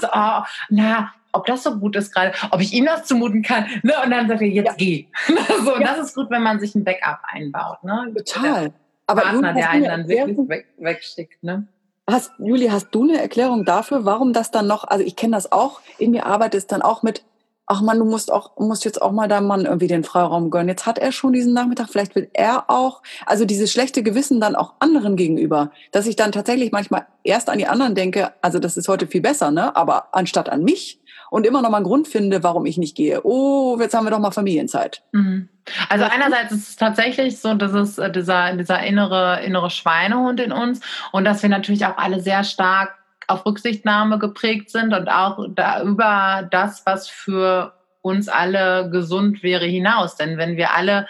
[0.00, 3.66] so, oh, na, ob das so gut ist gerade, ob ich ihm das zumuten kann.
[3.82, 3.94] Ne?
[4.04, 4.74] Und dann sagt er, jetzt ja.
[4.76, 5.06] geh.
[5.64, 7.82] so, und das ist gut, wenn man sich ein Backup einbaut.
[7.82, 8.12] Ne?
[8.16, 8.72] Total.
[9.06, 11.42] Aber Partner, der einen dann wirklich weg, wegschickt.
[11.42, 11.66] Ne?
[12.08, 15.52] Hast, Juli, hast du eine Erklärung dafür, warum das dann noch, also ich kenne das
[15.52, 17.24] auch, in mir arbeitet es dann auch mit,
[17.70, 20.68] ach man, du musst auch, musst jetzt auch mal deinem Mann irgendwie den Freiraum gönnen.
[20.68, 24.56] Jetzt hat er schon diesen Nachmittag, vielleicht will er auch, also dieses schlechte Gewissen dann
[24.56, 28.76] auch anderen gegenüber, dass ich dann tatsächlich manchmal erst an die anderen denke, also das
[28.76, 32.08] ist heute viel besser, ne, aber anstatt an mich und immer noch mal einen Grund
[32.08, 33.20] finde, warum ich nicht gehe.
[33.22, 35.02] Oh, jetzt haben wir doch mal Familienzeit.
[35.12, 35.48] Mhm.
[35.88, 40.50] Also einerseits ist es tatsächlich so, dass es äh, dieser, dieser innere, innere Schweinehund in
[40.50, 40.80] uns
[41.12, 42.99] und dass wir natürlich auch alle sehr stark
[43.30, 49.66] auf Rücksichtnahme geprägt sind und auch da über das, was für uns alle gesund wäre,
[49.66, 50.16] hinaus.
[50.16, 51.06] Denn wenn wir alle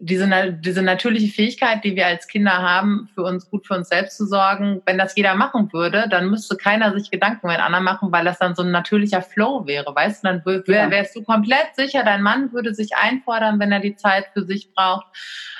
[0.00, 4.16] diese, diese natürliche Fähigkeit, die wir als Kinder haben, für uns gut für uns selbst
[4.16, 8.12] zu sorgen, wenn das jeder machen würde, dann müsste keiner sich Gedanken mit anderen machen,
[8.12, 10.28] weil das dann so ein natürlicher Flow wäre, weißt du?
[10.28, 14.26] Dann wär, wärst du komplett sicher, dein Mann würde sich einfordern, wenn er die Zeit
[14.32, 15.06] für sich braucht.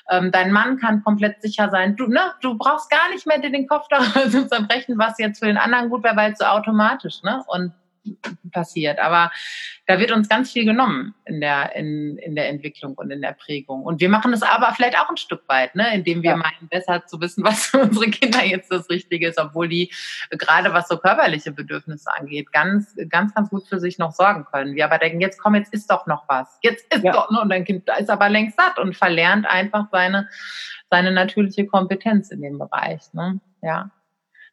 [0.09, 1.96] Ähm, dein Mann kann komplett sicher sein.
[1.96, 5.40] Du, ne, du brauchst gar nicht mehr dir den Kopf darüber zu zerbrechen, was jetzt
[5.40, 7.42] für den anderen gut wäre, weil es so automatisch, ne?
[7.48, 7.72] Und
[8.53, 8.99] passiert.
[8.99, 9.31] Aber
[9.87, 13.33] da wird uns ganz viel genommen in der, in, in der Entwicklung und in der
[13.33, 13.83] Prägung.
[13.83, 15.95] Und wir machen es aber vielleicht auch ein Stück weit, ne?
[15.95, 16.37] indem wir ja.
[16.37, 19.93] meinen, besser zu wissen, was für unsere Kinder jetzt das Richtige ist, obwohl die
[20.31, 24.75] gerade was so körperliche Bedürfnisse angeht, ganz, ganz, ganz gut für sich noch sorgen können.
[24.75, 26.59] Wir aber denken, jetzt komm, jetzt ist doch noch was.
[26.63, 27.13] Jetzt ist ja.
[27.13, 27.41] doch, ne?
[27.41, 30.29] und dein Kind ist aber längst satt und verlernt einfach seine,
[30.91, 33.13] seine natürliche Kompetenz in dem Bereich.
[33.13, 33.41] Ne?
[33.63, 33.91] Ja.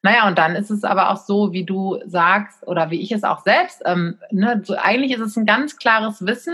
[0.05, 3.23] Naja, und dann ist es aber auch so, wie du sagst, oder wie ich es
[3.23, 6.53] auch selbst, ähm, ne, so eigentlich ist es ein ganz klares Wissen,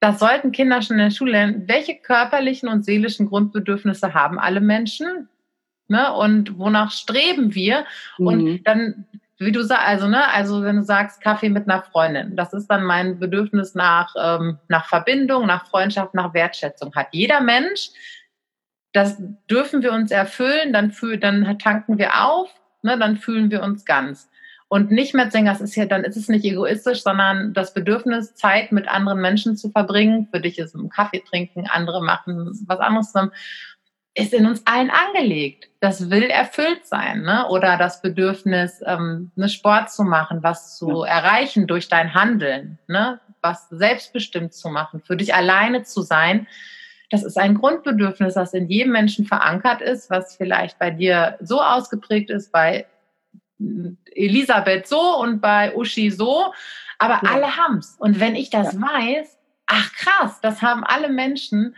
[0.00, 4.60] das sollten Kinder schon in der Schule lernen, welche körperlichen und seelischen Grundbedürfnisse haben alle
[4.60, 5.30] Menschen
[5.88, 7.86] ne, und wonach streben wir.
[8.18, 8.26] Mhm.
[8.26, 9.06] Und dann,
[9.38, 12.66] wie du sagst, also, ne, also wenn du sagst, Kaffee mit einer Freundin, das ist
[12.66, 16.94] dann mein Bedürfnis nach, ähm, nach Verbindung, nach Freundschaft, nach Wertschätzung.
[16.94, 17.92] Hat jeder Mensch,
[18.92, 19.20] das
[19.50, 22.50] dürfen wir uns erfüllen, dann, fühl, dann tanken wir auf,
[22.82, 24.28] ne, dann fühlen wir uns ganz.
[24.70, 28.34] Und nicht mehr denken, das ist ja, dann ist es nicht egoistisch, sondern das Bedürfnis,
[28.34, 30.28] Zeit mit anderen Menschen zu verbringen.
[30.30, 33.32] Für dich ist es ein Kaffee trinken, andere machen was anderes zusammen
[34.18, 35.68] ist in uns allen angelegt.
[35.80, 37.46] Das will erfüllt sein, ne?
[37.48, 41.20] Oder das Bedürfnis, ähm, eine Sport zu machen, was zu ja.
[41.20, 43.20] erreichen durch dein Handeln, ne?
[43.40, 46.48] Was selbstbestimmt zu machen, für dich alleine zu sein
[47.10, 51.60] das ist ein Grundbedürfnis, das in jedem Menschen verankert ist, was vielleicht bei dir so
[51.60, 52.86] ausgeprägt ist, bei
[54.14, 56.52] Elisabeth so und bei Uschi so,
[56.98, 57.30] aber ja.
[57.32, 57.96] alle haben's.
[57.98, 58.80] Und wenn ich das ja.
[58.80, 61.74] weiß, ach krass, das haben alle Menschen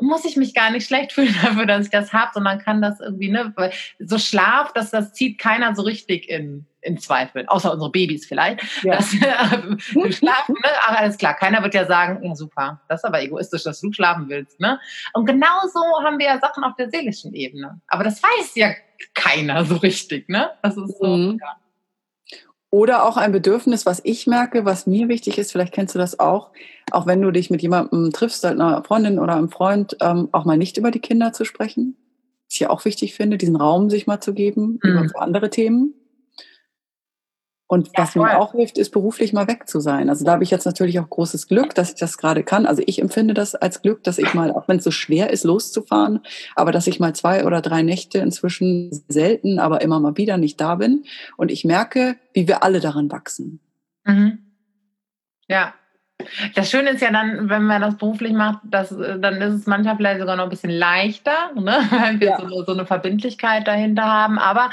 [0.00, 3.00] muss ich mich gar nicht schlecht fühlen dafür, dass ich das habe, sondern kann das
[3.00, 3.54] irgendwie, ne,
[3.98, 8.62] so Schlaf, dass das zieht keiner so richtig in, in Zweifel, außer unsere Babys vielleicht.
[8.82, 8.96] Ja.
[8.96, 10.70] Dass, äh, schlafen, ne?
[10.80, 13.92] Ach, alles klar, keiner wird ja sagen, ja super, das ist aber egoistisch, dass du
[13.92, 14.60] schlafen willst.
[14.60, 14.78] Ne?
[15.12, 17.80] Und genauso haben wir ja Sachen auf der seelischen Ebene.
[17.86, 18.72] Aber das weiß ja
[19.14, 20.50] keiner so richtig, ne?
[20.62, 21.38] Das ist so, mhm.
[21.40, 21.56] ja.
[22.74, 26.18] Oder auch ein Bedürfnis, was ich merke, was mir wichtig ist, vielleicht kennst du das
[26.18, 26.50] auch,
[26.90, 30.58] auch wenn du dich mit jemandem triffst, einer Freundin oder einem Freund, ähm, auch mal
[30.58, 31.96] nicht über die Kinder zu sprechen.
[32.48, 35.04] Was ich ja auch wichtig finde, diesen Raum sich mal zu geben mhm.
[35.04, 35.94] über andere Themen.
[37.74, 38.22] Und ja, was voll.
[38.22, 40.08] mir auch hilft, ist beruflich mal weg zu sein.
[40.08, 42.66] Also da habe ich jetzt natürlich auch großes Glück, dass ich das gerade kann.
[42.66, 45.42] Also ich empfinde das als Glück, dass ich mal, auch wenn es so schwer ist,
[45.42, 46.20] loszufahren,
[46.54, 50.60] aber dass ich mal zwei oder drei Nächte inzwischen selten, aber immer mal wieder nicht
[50.60, 51.02] da bin.
[51.36, 53.58] Und ich merke, wie wir alle daran wachsen.
[54.04, 54.38] Mhm.
[55.48, 55.74] Ja.
[56.54, 59.96] Das Schöne ist ja dann, wenn man das beruflich macht, dass, dann ist es manchmal
[59.96, 61.76] vielleicht sogar noch ein bisschen leichter, ne?
[61.90, 62.40] weil wir ja.
[62.40, 64.38] so, so eine Verbindlichkeit dahinter haben.
[64.38, 64.70] Aber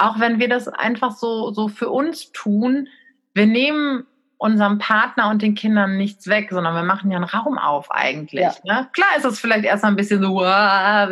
[0.00, 2.88] auch wenn wir das einfach so, so für uns tun,
[3.34, 4.06] wir nehmen
[4.38, 8.40] unserem Partner und den Kindern nichts weg, sondern wir machen ja einen Raum auf eigentlich.
[8.40, 8.54] Ja.
[8.64, 8.88] Ne?
[8.92, 10.42] Klar ist es vielleicht erstmal ein bisschen so,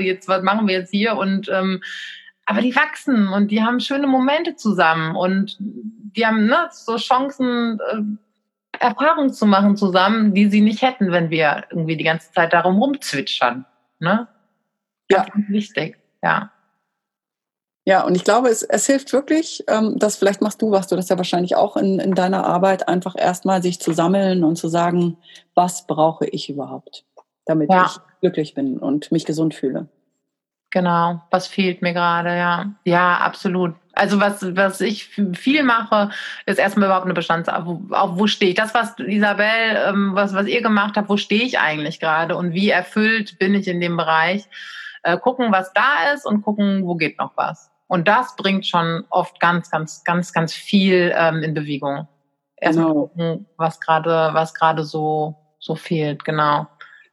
[0.01, 1.83] jetzt was machen wir jetzt hier und ähm,
[2.47, 7.79] aber die wachsen und die haben schöne Momente zusammen und die haben ne, so Chancen,
[7.93, 12.55] äh, Erfahrungen zu machen zusammen, die sie nicht hätten, wenn wir irgendwie die ganze Zeit
[12.55, 13.67] darum rumzwitschern.
[13.99, 14.29] Ne?
[15.11, 15.27] Ja.
[15.49, 16.51] wichtig, ja.
[17.89, 20.97] Ja, und ich glaube, es, es hilft wirklich, ähm, dass vielleicht machst du was, du
[20.97, 24.69] das ja wahrscheinlich auch in, in deiner Arbeit, einfach erstmal sich zu sammeln und zu
[24.69, 25.17] sagen,
[25.55, 27.07] was brauche ich überhaupt,
[27.47, 27.87] damit ja.
[27.87, 29.89] ich glücklich bin und mich gesund fühle.
[30.69, 32.75] Genau, was fehlt mir gerade, ja.
[32.85, 33.75] Ja, absolut.
[33.95, 36.11] Also was, was ich viel mache,
[36.45, 37.79] ist erstmal überhaupt eine Bestandsarbeit.
[37.93, 38.57] Auch wo stehe ich?
[38.59, 39.47] Das, was Isabel,
[39.87, 43.55] ähm, was, was ihr gemacht habt, wo stehe ich eigentlich gerade und wie erfüllt bin
[43.55, 44.47] ich in dem Bereich?
[45.05, 47.71] Äh, gucken, was da ist und gucken, wo geht noch was.
[47.89, 52.07] Und das bringt schon oft ganz, ganz, ganz, ganz viel ähm, in Bewegung.
[52.57, 53.07] Erstmal genau.
[53.07, 56.67] gucken, was gerade, was gerade so, so fehlt, genau.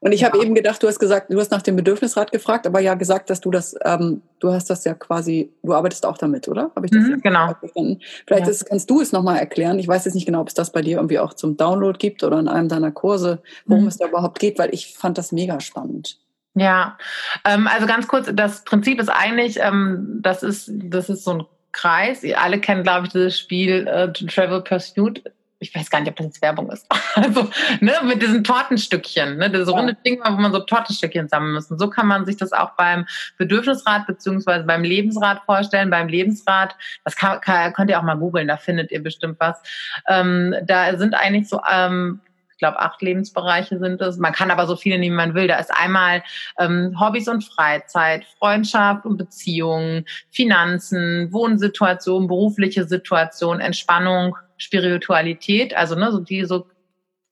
[0.05, 0.27] Und ich ja.
[0.27, 3.31] habe eben gedacht, du hast gesagt, du hast nach dem Bedürfnisrat gefragt, aber ja gesagt,
[3.31, 6.71] dass du das, ähm, du hast das ja quasi, du arbeitest auch damit, oder?
[6.75, 7.55] Habe ich das mhm, genau.
[7.59, 8.01] verstanden?
[8.27, 8.51] Vielleicht ja.
[8.51, 9.79] ist, kannst du es nochmal erklären.
[9.79, 12.23] Ich weiß jetzt nicht genau, ob es das bei dir irgendwie auch zum Download gibt
[12.23, 13.87] oder in einem deiner Kurse, worum mhm.
[13.87, 16.19] es da überhaupt geht, weil ich fand das mega spannend.
[16.55, 16.97] Ja,
[17.43, 21.45] ähm, also ganz kurz, das Prinzip ist eigentlich, ähm, das ist, das ist so ein
[21.73, 22.23] Kreis.
[22.23, 25.21] Ihr alle kennen, glaube ich, dieses Spiel äh, Travel Pursuit.
[25.59, 26.87] Ich weiß gar nicht, ob das jetzt Werbung ist.
[27.15, 29.77] Also, ne, mit diesen Tortenstückchen, ne, diese ja.
[29.77, 31.71] runde Ding, wo man so Tortenstückchen sammeln muss.
[31.71, 33.05] Und so kann man sich das auch beim
[33.37, 35.89] Bedürfnisrat beziehungsweise beim Lebensrat vorstellen.
[35.89, 39.61] Beim Lebensrat, das kann, kann, könnt ihr auch mal googeln, da findet ihr bestimmt was.
[40.07, 42.19] Ähm, da sind eigentlich so ähm,
[42.55, 44.15] ich glaube, acht Lebensbereiche sind es.
[44.15, 45.49] Man kann aber so viele nehmen, man will.
[45.49, 46.23] Da ist einmal
[46.57, 56.13] ähm, Hobbys und Freizeit, Freundschaft und Beziehungen, Finanzen, Wohnsituation, berufliche Situation, Entspannung, Spiritualität, also ne,
[56.13, 56.65] so die so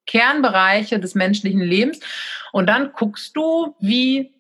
[0.08, 2.02] Kernbereiche des menschlichen Lebens.
[2.52, 4.34] Und dann guckst du, wie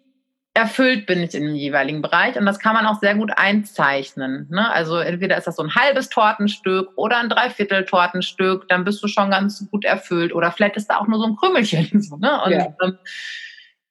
[0.56, 4.48] erfüllt bin ich in dem jeweiligen Bereich und das kann man auch sehr gut einzeichnen.
[4.52, 4.70] Ne?
[4.72, 9.08] Also entweder ist das so ein halbes Tortenstück oder ein Dreiviertel Tortenstück, dann bist du
[9.08, 11.90] schon ganz gut erfüllt oder vielleicht ist da auch nur so ein Krümelchen.
[12.04, 12.42] So, ne?
[12.44, 12.68] Und ja.
[12.84, 12.98] ähm,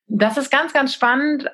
[0.07, 1.51] das ist ganz, ganz spannend,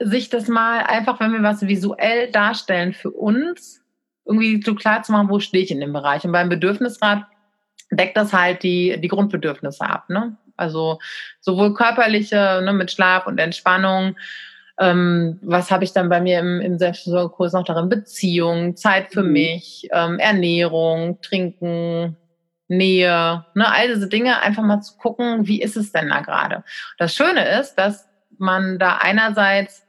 [0.00, 3.82] sich das mal einfach, wenn wir was visuell darstellen für uns,
[4.24, 6.24] irgendwie so klar zu machen, wo stehe ich in dem Bereich.
[6.24, 7.24] Und beim Bedürfnisrat
[7.90, 10.10] deckt das halt die, die Grundbedürfnisse ab.
[10.10, 10.36] Ne?
[10.56, 10.98] Also
[11.40, 14.16] sowohl körperliche ne, mit Schlaf und Entspannung.
[14.78, 17.88] Ähm, was habe ich dann bei mir im, im Selbstversorgekurs noch darin?
[17.88, 19.32] Beziehung, Zeit für mhm.
[19.32, 22.16] mich, ähm, Ernährung, Trinken,
[22.66, 26.64] Nähe, ne, all diese Dinge, einfach mal zu gucken, wie ist es denn da gerade.
[26.98, 29.84] Das Schöne ist, dass man da einerseits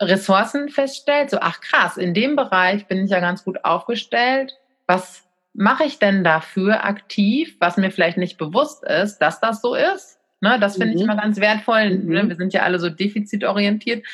[0.00, 4.52] Ressourcen feststellt, so, ach krass, in dem Bereich bin ich ja ganz gut aufgestellt.
[4.86, 5.25] Was
[5.56, 10.16] mache ich denn dafür aktiv, was mir vielleicht nicht bewusst ist, dass das so ist?
[10.42, 10.96] Ne, das finde mhm.
[10.96, 11.96] ich immer ganz wertvoll.
[11.96, 12.22] Ne?
[12.22, 12.28] Mhm.
[12.28, 14.04] Wir sind ja alle so defizitorientiert.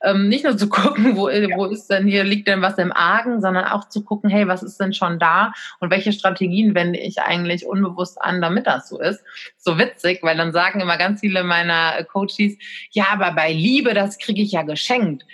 [0.00, 1.56] Ähm, nicht nur zu gucken, wo, ja.
[1.56, 4.62] wo ist denn hier, liegt denn was im Argen, sondern auch zu gucken, hey, was
[4.62, 9.00] ist denn schon da und welche Strategien wende ich eigentlich unbewusst an, damit das so
[9.00, 9.24] ist.
[9.58, 12.56] So witzig, weil dann sagen immer ganz viele meiner Coaches,
[12.92, 15.24] ja, aber bei Liebe, das kriege ich ja geschenkt.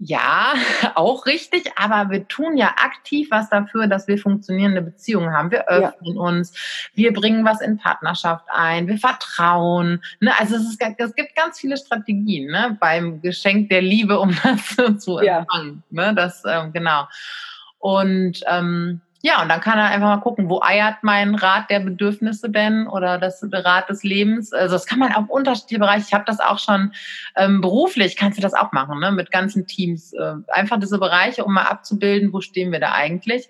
[0.00, 0.54] Ja,
[0.94, 5.50] auch richtig, aber wir tun ja aktiv was dafür, dass wir funktionierende Beziehungen haben.
[5.50, 6.20] Wir öffnen ja.
[6.20, 6.54] uns,
[6.94, 10.02] wir bringen was in Partnerschaft ein, wir vertrauen.
[10.20, 10.32] Ne?
[10.38, 12.76] Also es, ist, es gibt ganz viele Strategien ne?
[12.80, 14.36] beim Geschenk der Liebe, um
[14.76, 15.82] das zu empfangen.
[15.90, 16.06] Ja.
[16.06, 16.14] Ne?
[16.14, 17.08] Das, ähm, genau.
[17.80, 21.80] Und ähm, ja, und dann kann er einfach mal gucken, wo eiert mein Rat der
[21.80, 24.52] Bedürfnisse denn oder das Rat des Lebens.
[24.52, 26.04] Also das kann man auf unterschiedliche Bereiche.
[26.06, 26.92] Ich habe das auch schon
[27.34, 29.10] ähm, beruflich, kannst du das auch machen, ne?
[29.10, 30.12] mit ganzen Teams.
[30.12, 33.48] Äh, einfach diese Bereiche, um mal abzubilden, wo stehen wir da eigentlich.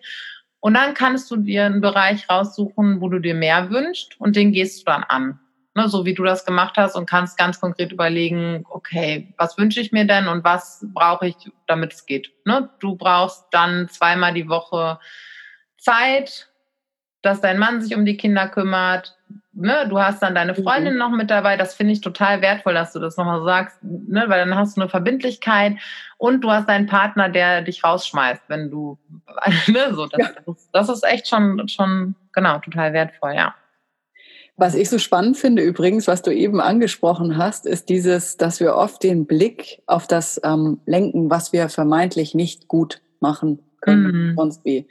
[0.61, 4.53] Und dann kannst du dir einen Bereich raussuchen, wo du dir mehr wünschst und den
[4.53, 5.39] gehst du dann an.
[5.75, 9.81] Ne, so wie du das gemacht hast und kannst ganz konkret überlegen, okay, was wünsche
[9.81, 12.33] ich mir denn und was brauche ich, damit es geht.
[12.47, 12.71] Ne?
[12.81, 14.99] Du brauchst dann zweimal die Woche
[15.79, 16.49] Zeit,
[17.23, 19.17] dass dein Mann sich um die Kinder kümmert.
[19.53, 19.87] Ne?
[19.89, 20.99] Du hast dann deine Freundin mhm.
[20.99, 21.57] noch mit dabei.
[21.57, 24.25] Das finde ich total wertvoll, dass du das nochmal sagst, ne?
[24.29, 25.77] weil dann hast du eine Verbindlichkeit
[26.17, 28.99] und du hast deinen Partner, der dich rausschmeißt, wenn du,
[29.67, 29.95] ne?
[29.95, 30.31] so, das, ja.
[30.47, 33.55] das, das ist echt schon, schon, genau, total wertvoll, ja.
[34.61, 38.75] Was ich so spannend finde übrigens, was du eben angesprochen hast, ist dieses, dass wir
[38.75, 44.35] oft den Blick auf das ähm, lenken, was wir vermeintlich nicht gut machen können, mhm.
[44.37, 44.89] sonst wie.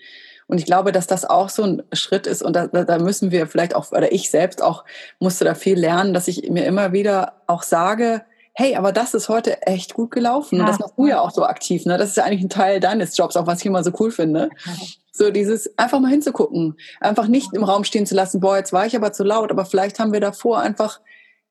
[0.48, 3.48] Und ich glaube, dass das auch so ein Schritt ist und da, da müssen wir
[3.48, 4.86] vielleicht auch, oder ich selbst auch
[5.20, 9.30] musste da viel lernen, dass ich mir immer wieder auch sage, hey, aber das ist
[9.30, 10.56] heute echt gut gelaufen.
[10.56, 10.62] Ja.
[10.62, 11.86] Und das machst du ja auch so aktiv.
[11.86, 11.98] Ne?
[11.98, 14.50] Das ist ja eigentlich ein Teil deines Jobs, auch was ich immer so cool finde.
[15.12, 18.86] So dieses einfach mal hinzugucken, einfach nicht im Raum stehen zu lassen, boah, jetzt war
[18.88, 21.02] ich aber zu laut, aber vielleicht haben wir davor einfach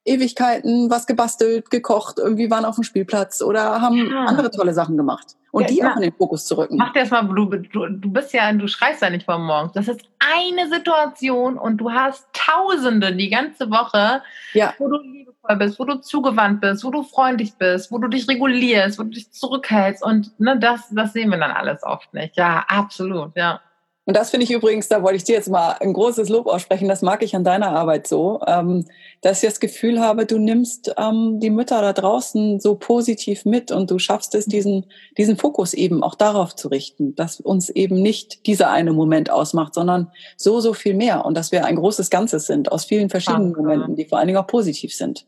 [0.07, 4.25] Ewigkeiten was gebastelt, gekocht, irgendwie waren auf dem Spielplatz oder haben ja.
[4.25, 5.37] andere tolle Sachen gemacht.
[5.51, 6.77] Und ja, die auch in den Fokus zu rücken.
[6.77, 9.73] Mach dir erstmal, du, du, du bist ja, du schreist ja nicht von morgens.
[9.73, 14.75] Das ist eine Situation und du hast Tausende die ganze Woche, ja.
[14.79, 18.29] wo du liebevoll bist, wo du zugewandt bist, wo du freundlich bist, wo du dich
[18.29, 20.05] regulierst, wo du dich zurückhältst.
[20.05, 22.37] Und ne, das, das sehen wir dann alles oft nicht.
[22.37, 23.61] Ja, absolut, ja.
[24.07, 26.87] Und das finde ich übrigens, da wollte ich dir jetzt mal ein großes Lob aussprechen,
[26.87, 28.87] das mag ich an deiner Arbeit so, ähm,
[29.21, 33.73] dass ich das Gefühl habe, du nimmst ähm, die Mütter da draußen so positiv mit
[33.73, 34.87] und du schaffst es, diesen,
[35.19, 39.75] diesen Fokus eben auch darauf zu richten, dass uns eben nicht dieser eine Moment ausmacht,
[39.75, 43.57] sondern so, so viel mehr und dass wir ein großes Ganzes sind aus vielen verschiedenen.
[43.57, 45.27] Momenten, die vor allen Dingen auch positiv sind.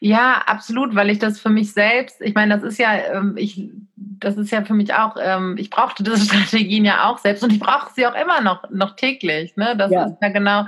[0.00, 3.70] Ja, absolut, weil ich das für mich selbst, ich meine, das ist ja, ähm, ich,
[3.96, 7.52] das ist ja für mich auch, ähm, ich brauchte diese Strategien ja auch selbst und
[7.52, 9.56] ich brauche sie auch immer noch, noch täglich.
[9.56, 9.76] Ne?
[9.76, 10.06] Das ja.
[10.06, 10.66] ist ja genau,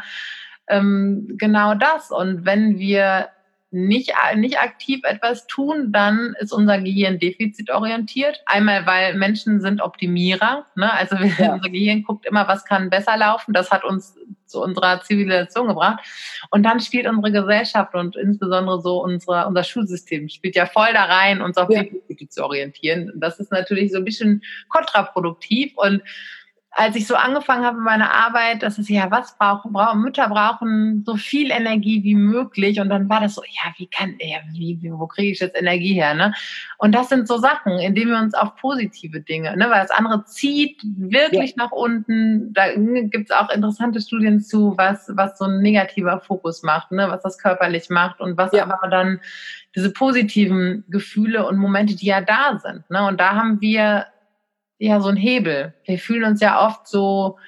[0.68, 2.10] ähm, genau das.
[2.10, 3.28] Und wenn wir
[3.72, 8.42] nicht, nicht aktiv etwas tun, dann ist unser Gehirn defizitorientiert.
[8.46, 10.66] Einmal, weil Menschen sind Optimierer.
[10.74, 10.92] Ne?
[10.92, 11.54] Also ja.
[11.54, 13.52] unser Gehirn guckt immer, was kann besser laufen.
[13.52, 16.00] Das hat uns zu unserer Zivilisation gebracht.
[16.50, 21.04] Und dann spielt unsere Gesellschaft und insbesondere so unsere, unser Schulsystem spielt ja voll da
[21.04, 21.84] rein, uns auf ja.
[21.84, 23.12] Defizite zu orientieren.
[23.14, 26.02] Das ist natürlich so ein bisschen kontraproduktiv und
[26.72, 30.28] als ich so angefangen habe mit meiner Arbeit, das ist ja, was brauchen, brauchen Mütter
[30.28, 32.80] brauchen so viel Energie wie möglich.
[32.80, 35.94] Und dann war das so, ja, wie kann, ja, wie, wo kriege ich jetzt Energie
[35.94, 36.14] her?
[36.14, 36.32] Ne?
[36.78, 40.24] Und das sind so Sachen, indem wir uns auf positive Dinge, ne, weil das andere
[40.26, 41.64] zieht wirklich ja.
[41.64, 42.52] nach unten.
[42.54, 47.22] Da gibt's auch interessante Studien zu, was, was so ein negativer Fokus macht, ne, was
[47.22, 48.62] das körperlich macht und was ja.
[48.62, 49.20] aber dann
[49.74, 52.88] diese positiven Gefühle und Momente, die ja da sind.
[52.90, 53.06] Ne?
[53.06, 54.06] Und da haben wir
[54.86, 55.74] ja so ein Hebel.
[55.84, 57.38] Wir fühlen uns ja oft so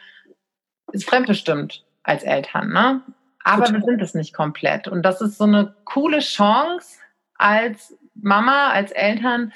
[0.93, 3.01] ist fremdbestimmt als Eltern, ne?
[3.45, 3.81] Aber Total.
[3.81, 4.87] wir sind es nicht komplett.
[4.87, 6.99] Und das ist so eine coole Chance
[7.37, 9.53] als Mama, als Eltern.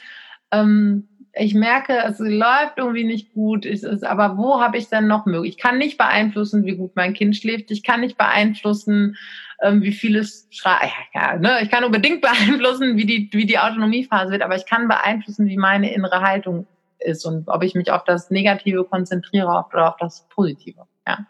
[0.50, 5.06] Ähm, ich merke, es läuft irgendwie nicht gut, es ist, aber wo habe ich denn
[5.06, 5.56] noch möglich?
[5.56, 7.70] Ich kann nicht beeinflussen, wie gut mein Kind schläft.
[7.70, 9.16] Ich kann nicht beeinflussen,
[9.62, 10.90] ähm, wie viel es schreit.
[11.14, 11.58] Ja, ne?
[11.62, 15.58] Ich kann unbedingt beeinflussen, wie die, wie die Autonomiephase wird, aber ich kann beeinflussen, wie
[15.58, 16.66] meine innere Haltung
[17.00, 20.82] ist und ob ich mich auf das Negative konzentriere oder auf das Positive.
[21.06, 21.26] Ja.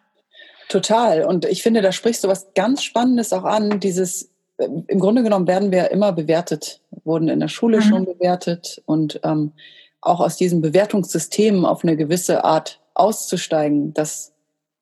[0.68, 1.24] Total.
[1.24, 3.81] Und ich finde, da sprichst du was ganz Spannendes auch an.
[3.81, 7.83] Dieses, äh, im Grunde genommen werden wir immer bewertet, wurden in der Schule mhm.
[7.83, 9.52] schon bewertet und ähm,
[10.00, 14.33] auch aus diesem Bewertungssystem auf eine gewisse Art auszusteigen, das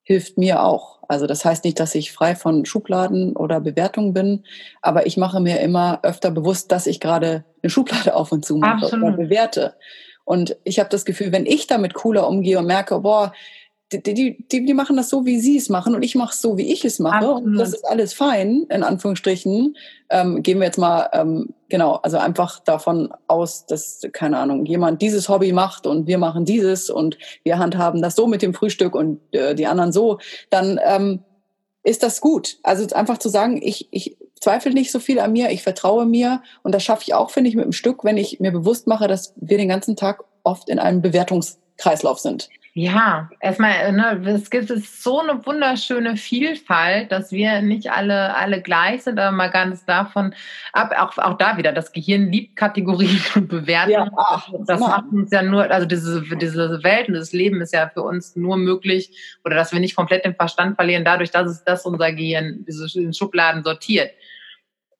[0.03, 1.01] hilft mir auch.
[1.09, 4.44] Also das heißt nicht, dass ich frei von Schubladen oder Bewertungen bin,
[4.83, 8.57] aber ich mache mir immer öfter bewusst, dass ich gerade eine Schublade auf und zu
[8.57, 9.09] mache Absolut.
[9.09, 9.75] oder bewerte.
[10.25, 13.33] Und ich habe das Gefühl, wenn ich damit cooler umgehe und merke, boah,
[13.93, 16.41] die, die, die, die machen das so, wie sie es machen und ich mache es
[16.41, 17.45] so, wie ich es mache Absolut.
[17.45, 19.77] und das ist alles fein, in Anführungsstrichen,
[20.11, 25.03] ähm, gehen wir jetzt mal, ähm, genau, also einfach davon aus, dass, keine Ahnung, jemand
[25.03, 28.95] dieses Hobby macht und wir machen dieses und wir handhaben das so mit dem Frühstück
[28.95, 30.18] und äh, die anderen so,
[30.51, 31.20] dann ähm,
[31.83, 32.59] ist das gut.
[32.62, 36.42] Also einfach zu sagen, ich, ich zweifle nicht so viel an mir, ich vertraue mir
[36.62, 39.09] und das schaffe ich auch, finde ich, mit einem Stück, wenn ich mir bewusst mache,
[39.09, 42.49] dass wir den ganzen Tag oft in einem Bewertungskreislauf sind.
[42.77, 49.05] Ja, erstmal, ne, es gibt so eine wunderschöne Vielfalt, dass wir nicht alle, alle gleich
[49.05, 50.35] sind, aber mal ganz davon
[50.72, 54.11] ab, auch, auch da wieder, das Gehirn liebt Kategorien und Bewertungen.
[54.11, 57.72] Ja, ach, das macht uns ja nur, also diese, diese Welt und das Leben ist
[57.72, 61.49] ja für uns nur möglich, oder dass wir nicht komplett den Verstand verlieren, dadurch, dass
[61.49, 64.11] es das unser Gehirn diese in Schubladen sortiert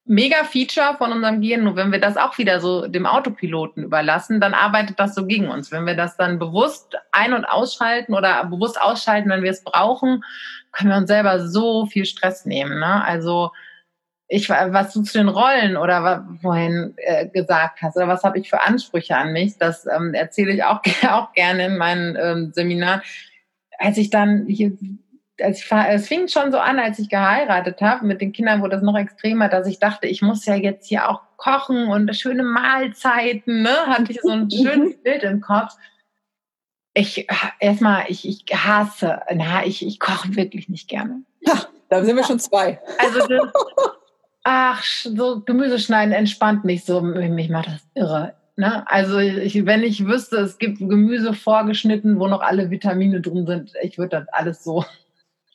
[0.05, 1.64] mega Feature von unserem Gehirn.
[1.64, 5.48] Nur wenn wir das auch wieder so dem Autopiloten überlassen, dann arbeitet das so gegen
[5.48, 5.72] uns.
[5.72, 10.22] Wenn wir das dann bewusst ein- und ausschalten oder bewusst ausschalten, wenn wir es brauchen,
[10.72, 12.78] können wir uns selber so viel Stress nehmen.
[12.78, 13.05] Ne?
[13.05, 13.50] Also
[14.28, 18.48] ich, was du zu den Rollen oder vorhin äh, gesagt hast, oder was habe ich
[18.48, 23.02] für Ansprüche an mich, das ähm, erzähle ich auch, auch gerne in meinen ähm, Seminaren.
[23.78, 24.72] Als ich dann hier
[25.37, 28.07] es, es fing schon so an, als ich geheiratet habe.
[28.07, 31.09] Mit den Kindern wurde das noch extremer, dass ich dachte, ich muss ja jetzt hier
[31.09, 33.62] auch kochen und schöne Mahlzeiten.
[33.62, 33.74] Ne?
[33.87, 35.72] Hatte ich so ein schönes Bild im Kopf.
[36.97, 37.26] Ich
[37.59, 41.22] erstmal, ich, ich hasse, na, ich, ich koche wirklich nicht gerne.
[41.41, 42.78] Ja, da sind wir schon zwei.
[42.99, 43.53] Also das,
[44.45, 47.01] ach, so Gemüse schneiden entspannt mich so.
[47.01, 48.35] Mich macht das irre.
[48.55, 48.89] Ne?
[48.89, 53.72] Also ich, wenn ich wüsste, es gibt Gemüse vorgeschnitten, wo noch alle Vitamine drin sind,
[53.82, 54.85] ich würde das alles so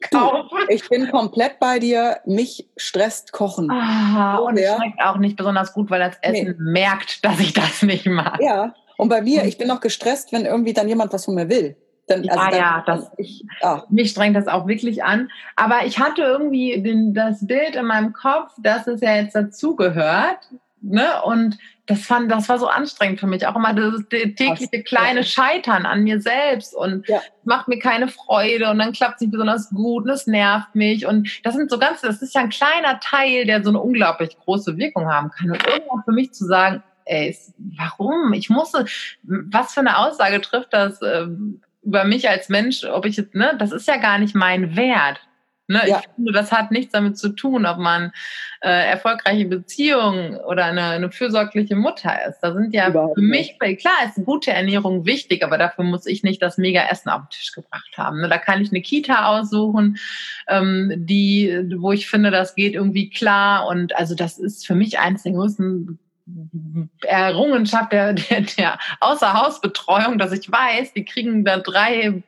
[0.02, 0.58] kaufen.
[0.70, 2.20] Ich bin komplett bei dir.
[2.26, 3.70] Mich stresst Kochen.
[3.72, 6.72] Ah, und es schmeckt auch nicht besonders gut, weil das Essen nee.
[6.72, 8.40] merkt, dass ich das nicht mag.
[8.42, 11.50] Ja, und bei mir, ich bin noch gestresst, wenn irgendwie dann jemand was von mir
[11.50, 11.78] will.
[12.08, 13.84] Dann, also ja, dann, ja, das, ich, ah.
[13.90, 15.30] mich strengt das auch wirklich an.
[15.56, 20.50] Aber ich hatte irgendwie den, das Bild in meinem Kopf, dass es ja jetzt dazugehört.
[20.82, 21.22] Ne?
[21.24, 21.58] Und
[21.90, 23.48] das fand, das war so anstrengend für mich.
[23.48, 27.20] Auch immer das tägliche kleine Scheitern an mir selbst und ja.
[27.46, 31.08] macht mir keine Freude und dann klappt es nicht besonders gut und es nervt mich.
[31.08, 34.38] Und das sind so ganz, das ist ja ein kleiner Teil, der so eine unglaublich
[34.38, 35.50] große Wirkung haben kann.
[35.50, 38.34] Und irgendwann für mich zu sagen, ey, warum?
[38.34, 38.86] Ich musste,
[39.24, 41.26] was für eine Aussage trifft das äh,
[41.82, 45.22] über mich als Mensch, ob ich jetzt, ne, das ist ja gar nicht mein Wert.
[45.70, 45.84] Ne?
[45.86, 46.00] Ja.
[46.00, 48.12] Ich finde, das hat nichts damit zu tun, ob man
[48.62, 52.40] äh, erfolgreiche Beziehungen oder eine, eine fürsorgliche Mutter ist.
[52.42, 53.80] Da sind ja Überhaupt für mich, nicht.
[53.80, 57.30] klar ist gute Ernährung wichtig, aber dafür muss ich nicht das mega Essen auf den
[57.30, 58.22] Tisch gebracht haben.
[58.22, 58.30] Ne?
[58.30, 59.98] Da kann ich eine Kita aussuchen,
[60.48, 63.68] ähm, die, wo ich finde, das geht irgendwie klar.
[63.68, 66.00] Und also das ist für mich eines der größten
[67.02, 72.24] Errungenschaft der, der, der Außerhausbetreuung, dass ich weiß, die kriegen da drei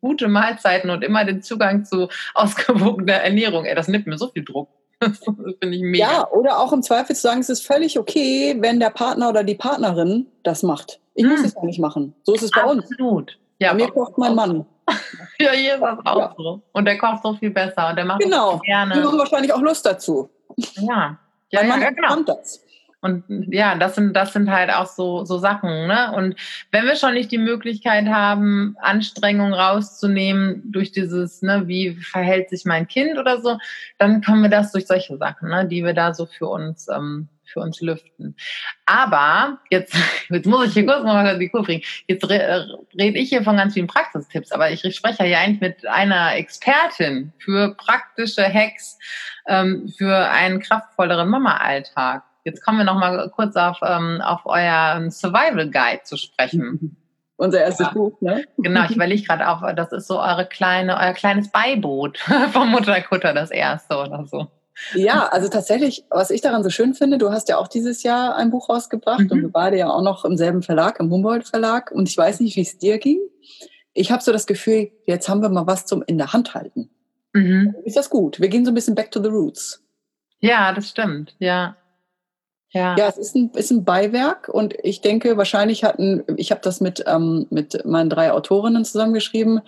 [0.00, 3.64] gute Mahlzeiten und immer den Zugang zu ausgewogener Ernährung.
[3.64, 4.68] Ey, das nimmt mir so viel Druck.
[5.00, 6.04] Das finde ich mega.
[6.04, 9.44] Ja, oder auch im Zweifel zu sagen, es ist völlig okay, wenn der Partner oder
[9.44, 11.00] die Partnerin das macht.
[11.14, 11.30] Ich hm.
[11.30, 12.14] muss es ja nicht machen.
[12.22, 12.82] So ist es bei Absolut.
[12.82, 12.92] uns.
[12.92, 13.38] Absolut.
[13.60, 14.66] Ja, bei mir kocht mein Mann.
[15.38, 16.34] ja, hier ist das auch ja.
[16.36, 16.62] so.
[16.72, 18.58] Und der kocht so viel besser und der macht genau.
[18.58, 18.94] gerne.
[18.94, 20.28] Die haben wahrscheinlich auch Lust dazu.
[20.56, 21.18] Ja.
[21.50, 22.22] Ja, mein ja, Mann ja, genau.
[22.22, 22.62] das.
[23.02, 25.86] Und ja, das sind, das sind halt auch so, so Sachen.
[25.86, 26.12] Ne?
[26.14, 26.36] Und
[26.70, 32.66] wenn wir schon nicht die Möglichkeit haben, Anstrengungen rauszunehmen durch dieses, ne, wie verhält sich
[32.66, 33.58] mein Kind oder so,
[33.98, 37.28] dann können wir das durch solche Sachen, ne, die wir da so für uns, ähm,
[37.46, 38.36] für uns lüften.
[38.84, 39.96] Aber jetzt,
[40.28, 41.82] jetzt muss ich hier kurz mal die Kurve bringen.
[42.06, 42.66] Jetzt re
[42.98, 47.32] rede ich hier von ganz vielen Praxistipps, aber ich spreche ja eigentlich mit einer Expertin
[47.38, 48.98] für praktische Hacks
[49.48, 52.24] ähm, für einen kraftvolleren Mama-Alltag.
[52.44, 56.96] Jetzt kommen wir noch mal kurz auf, ähm, auf euer Survival Guide zu sprechen.
[57.36, 57.92] Unser erstes ja.
[57.92, 58.44] Buch, ne?
[58.58, 62.18] Genau, ich überlege gerade auch, das ist so eure kleine, euer kleines Beiboot
[62.52, 64.48] vom Mutterkutter, das erste oder so.
[64.94, 68.36] Ja, also tatsächlich, was ich daran so schön finde, du hast ja auch dieses Jahr
[68.36, 69.30] ein Buch rausgebracht mhm.
[69.30, 71.90] und wir beide ja auch noch im selben Verlag, im Humboldt Verlag.
[71.90, 73.18] Und ich weiß nicht, wie es dir ging.
[73.92, 76.90] Ich habe so das Gefühl, jetzt haben wir mal was zum in der Hand halten.
[77.32, 77.74] Mhm.
[77.84, 78.40] Ist das gut?
[78.40, 79.82] Wir gehen so ein bisschen back to the roots.
[80.40, 81.76] Ja, das stimmt, ja.
[82.72, 86.60] Ja, ja es ist ein, ist ein Beiwerk und ich denke, wahrscheinlich hatten, ich habe
[86.62, 89.60] das mit, ähm, mit meinen drei Autorinnen zusammengeschrieben,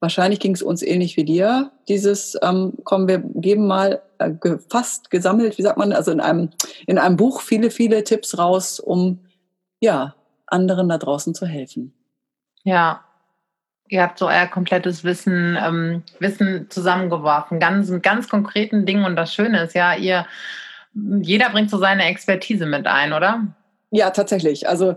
[0.00, 1.70] wahrscheinlich ging es uns ähnlich wie dir.
[1.88, 4.32] Dieses, ähm, kommen wir geben mal äh,
[4.68, 6.50] fast gesammelt, wie sagt man, also in einem,
[6.86, 9.20] in einem Buch viele, viele Tipps raus, um
[9.78, 10.14] ja,
[10.46, 11.94] anderen da draußen zu helfen.
[12.64, 13.04] Ja,
[13.88, 19.04] ihr habt so euer komplettes Wissen, ähm, Wissen zusammengeworfen, ganz, ganz konkreten Dingen.
[19.04, 20.26] Und das Schöne ist ja, ihr
[20.94, 23.54] jeder bringt so seine Expertise mit ein, oder?
[23.90, 24.68] Ja, tatsächlich.
[24.68, 24.96] Also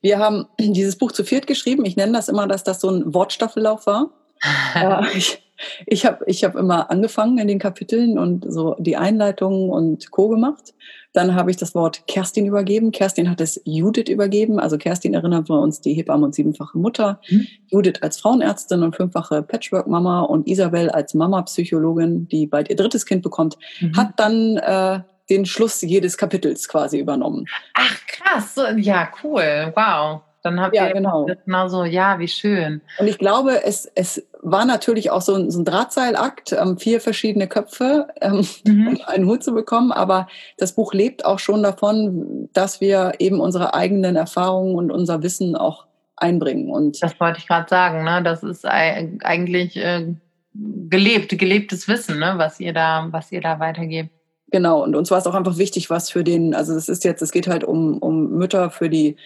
[0.00, 1.84] wir haben dieses Buch zu viert geschrieben.
[1.84, 4.10] Ich nenne das immer, dass das so ein Wortstaffellauf war.
[5.14, 5.42] ich
[5.86, 10.28] ich habe ich hab immer angefangen in den Kapiteln und so die Einleitungen und Co.
[10.28, 10.74] gemacht.
[11.12, 12.92] Dann habe ich das Wort Kerstin übergeben.
[12.92, 14.60] Kerstin hat es Judith übergeben.
[14.60, 17.20] Also Kerstin erinnert wir uns die Hebamme und siebenfache Mutter.
[17.28, 17.46] Mhm.
[17.66, 23.22] Judith als Frauenärztin und fünffache Patchwork-Mama und Isabel als Mama-Psychologin, die bald ihr drittes Kind
[23.22, 23.96] bekommt, mhm.
[23.96, 27.46] hat dann äh, den Schluss jedes Kapitels quasi übernommen.
[27.74, 30.22] Ach krass, ja cool, wow.
[30.42, 31.26] Dann habt ja, ihr genau.
[31.26, 32.80] genau so, ja, wie schön.
[32.98, 37.00] Und ich glaube, es, es war natürlich auch so ein, so ein Drahtseilakt, ähm, vier
[37.00, 38.88] verschiedene Köpfe, ähm, mhm.
[38.88, 39.90] um einen Hut zu bekommen.
[39.90, 45.22] Aber das Buch lebt auch schon davon, dass wir eben unsere eigenen Erfahrungen und unser
[45.22, 46.70] Wissen auch einbringen.
[46.70, 48.22] Und das wollte ich gerade sagen, ne?
[48.22, 50.14] Das ist eigentlich äh,
[50.54, 52.34] gelebt, gelebtes Wissen, ne?
[52.36, 54.10] was ihr da, was ihr da weitergebt.
[54.50, 57.20] Genau, und uns war es auch einfach wichtig, was für den, also es ist jetzt,
[57.20, 59.16] es geht halt um, um Mütter für die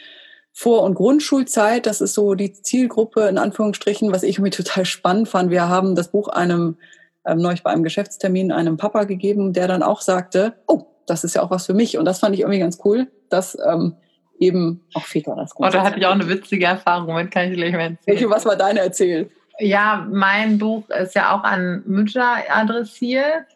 [0.53, 1.87] vor- und Grundschulzeit.
[1.87, 5.51] Das ist so die Zielgruppe in Anführungsstrichen, was ich irgendwie total spannend fand.
[5.51, 6.77] Wir haben das Buch einem
[7.25, 11.35] ähm, neulich bei einem Geschäftstermin einem Papa gegeben, der dann auch sagte, oh, das ist
[11.35, 11.99] ja auch was für mich.
[11.99, 13.95] Und das fand ich irgendwie ganz cool, dass ähm,
[14.39, 17.07] eben auch Väter das Oh, da hatte ich auch eine witzige Erfahrung.
[17.07, 17.99] Moment kann ich gleich mal erzählen.
[18.07, 19.31] Welche, was war deine erzählt?
[19.59, 23.47] Ja, mein Buch ist ja auch an Mütter adressiert,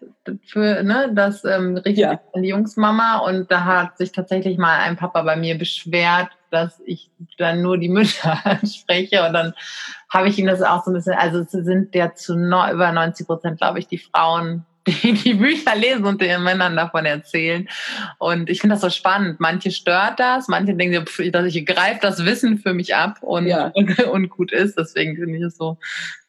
[0.45, 2.21] für ne, das ähm, richtet ja.
[2.35, 6.81] an die Jungsmama und da hat sich tatsächlich mal ein Papa bei mir beschwert, dass
[6.85, 9.55] ich dann nur die Mütter anspreche und dann
[10.11, 12.93] habe ich ihm das auch so ein bisschen, also es sind ja zu no, über
[12.93, 17.69] 90 Prozent, glaube ich, die Frauen, die die Bücher lesen und den Männern davon erzählen.
[18.19, 19.41] Und ich finde das so spannend.
[19.41, 23.69] Manche stört das, manche denken, dass ich greife das Wissen für mich ab und, ja.
[23.75, 24.79] und, und gut ist.
[24.79, 25.79] Deswegen finde ich es so,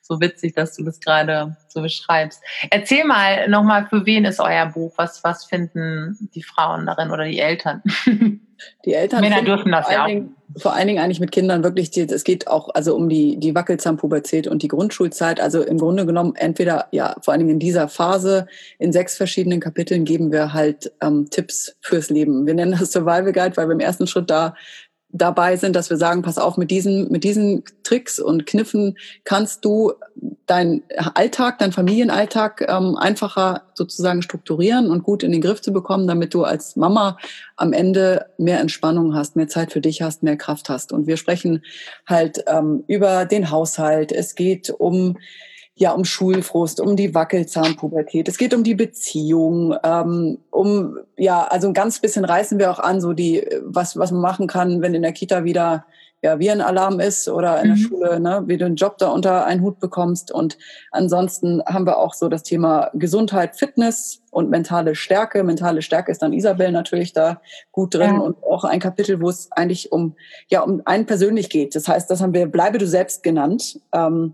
[0.01, 2.41] so witzig, dass du das gerade so beschreibst.
[2.70, 4.93] Erzähl mal nochmal, für wen ist euer Buch?
[4.97, 7.84] Was, was finden die Frauen darin oder die Eltern?
[8.86, 10.10] Die Eltern Männer dürfen das ja auch.
[10.58, 13.53] vor allen Dingen eigentlich mit Kindern wirklich, die, es geht auch also um die, die
[13.53, 15.39] Wackelzahnpubertät und die Grundschulzeit.
[15.39, 18.47] Also im Grunde genommen entweder, ja, vor allen Dingen in dieser Phase,
[18.80, 22.45] in sechs verschiedenen Kapiteln geben wir halt ähm, Tipps fürs Leben.
[22.45, 24.55] Wir nennen das Survival Guide, weil wir im ersten Schritt da
[25.10, 29.64] dabei sind, dass wir sagen, pass auf, mit diesen, mit diesen Tricks und Kniffen kannst
[29.64, 29.93] du
[30.45, 30.84] deinen
[31.14, 36.34] Alltag, deinen Familienalltag ähm, einfacher sozusagen strukturieren und gut in den Griff zu bekommen, damit
[36.34, 37.18] du als Mama
[37.55, 40.91] am Ende mehr Entspannung hast, mehr Zeit für dich hast, mehr Kraft hast.
[40.91, 41.64] Und wir sprechen
[42.05, 44.12] halt ähm, über den Haushalt.
[44.12, 45.18] Es geht um
[45.78, 48.28] ja um Schulfrust, um die Wackelzahnpubertät.
[48.28, 52.80] Es geht um die Beziehung, ähm, um ja, also ein ganz bisschen reißen wir auch
[52.80, 55.86] an, so die, was was man machen kann, wenn in der Kita wieder
[56.24, 57.76] ja Virenalarm ist oder in mhm.
[57.76, 60.32] der Schule, ne, wie du einen Job da unter einen Hut bekommst.
[60.32, 60.58] Und
[60.92, 65.44] ansonsten haben wir auch so das Thema Gesundheit, Fitness und mentale Stärke.
[65.44, 67.40] Mentale Stärke ist dann Isabel natürlich da
[67.72, 68.20] gut drin ja.
[68.20, 70.16] und auch ein Kapitel, wo es eigentlich um
[70.50, 71.76] ja um einen persönlich geht.
[71.76, 73.80] Das heißt, das haben wir Bleibe du selbst genannt.
[73.94, 74.34] Ähm,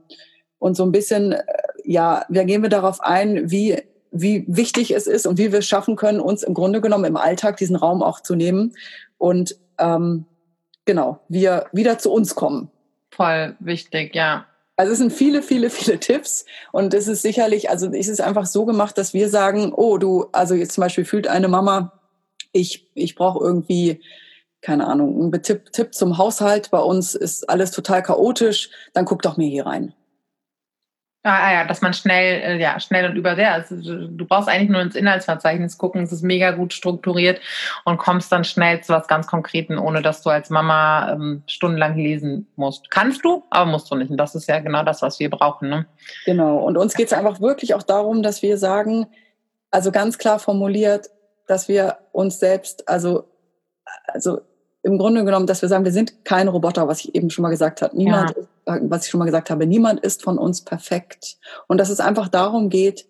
[0.63, 1.43] und so ein bisschen, äh,
[1.83, 5.67] ja, da gehen wir darauf ein, wie, wie wichtig es ist und wie wir es
[5.67, 8.73] schaffen können, uns im Grunde genommen im Alltag diesen Raum auch zu nehmen
[9.17, 10.25] und ähm,
[10.85, 12.71] genau, wir wieder zu uns kommen.
[13.11, 14.45] Voll wichtig, ja.
[14.77, 18.45] Also es sind viele, viele, viele Tipps und es ist sicherlich, also es ist einfach
[18.45, 21.91] so gemacht, dass wir sagen, oh du, also jetzt zum Beispiel fühlt eine Mama,
[22.53, 23.99] ich, ich brauche irgendwie,
[24.61, 29.21] keine Ahnung, einen Tipp, Tipp zum Haushalt, bei uns ist alles total chaotisch, dann guck
[29.23, 29.93] doch mir hier rein.
[31.25, 33.53] Ah, ah, ja, dass man schnell, äh, ja, schnell und übersehr.
[33.53, 37.39] Also, du brauchst eigentlich nur ins Inhaltsverzeichnis gucken, es ist mega gut strukturiert
[37.85, 41.95] und kommst dann schnell zu was ganz Konkreten, ohne dass du als Mama ähm, stundenlang
[41.95, 42.91] lesen musst.
[42.91, 44.11] Kannst du, aber musst du nicht.
[44.11, 45.69] Und das ist ja genau das, was wir brauchen.
[45.69, 45.85] Ne?
[46.25, 46.57] Genau.
[46.57, 49.07] Und uns geht es einfach wirklich auch darum, dass wir sagen,
[49.71, 51.07] also ganz klar formuliert,
[51.47, 53.29] dass wir uns selbst, also,
[54.07, 54.41] also
[54.83, 57.49] im Grunde genommen, dass wir sagen, wir sind kein Roboter, was ich eben schon mal
[57.49, 57.95] gesagt habe.
[57.95, 58.35] Niemand,
[58.67, 58.79] ja.
[58.83, 61.37] was ich schon mal gesagt habe, niemand ist von uns perfekt.
[61.67, 63.07] Und dass es einfach darum geht,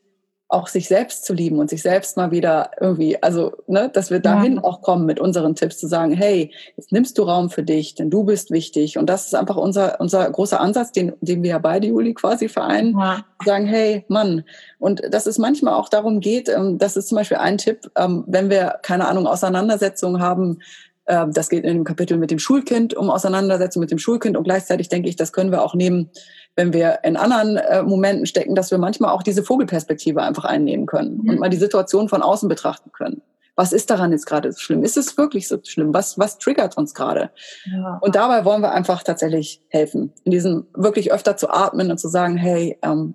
[0.53, 4.19] auch sich selbst zu lieben und sich selbst mal wieder irgendwie, also, ne, dass wir
[4.19, 4.63] dahin ja.
[4.63, 8.11] auch kommen mit unseren Tipps zu sagen, hey, jetzt nimmst du Raum für dich, denn
[8.11, 8.99] du bist wichtig.
[8.99, 12.49] Und das ist einfach unser, unser großer Ansatz, den, den wir ja beide, Juli, quasi
[12.49, 12.97] vereinen.
[12.99, 13.25] Ja.
[13.43, 14.43] Sagen, hey, Mann.
[14.77, 18.23] Und dass es manchmal auch darum geht, ähm, das ist zum Beispiel ein Tipp, ähm,
[18.27, 20.59] wenn wir, keine Ahnung, Auseinandersetzungen haben,
[21.05, 24.37] das geht in dem Kapitel mit dem Schulkind, um Auseinandersetzung mit dem Schulkind.
[24.37, 26.09] Und gleichzeitig denke ich, das können wir auch nehmen,
[26.55, 30.85] wenn wir in anderen äh, Momenten stecken, dass wir manchmal auch diese Vogelperspektive einfach einnehmen
[30.85, 31.29] können mhm.
[31.29, 33.21] und mal die Situation von außen betrachten können.
[33.55, 34.83] Was ist daran jetzt gerade so schlimm?
[34.83, 35.93] Ist es wirklich so schlimm?
[35.93, 37.29] Was, was triggert uns gerade?
[37.65, 37.99] Ja.
[38.01, 42.07] Und dabei wollen wir einfach tatsächlich helfen, in diesem wirklich öfter zu atmen und zu
[42.07, 43.13] sagen, hey, ähm,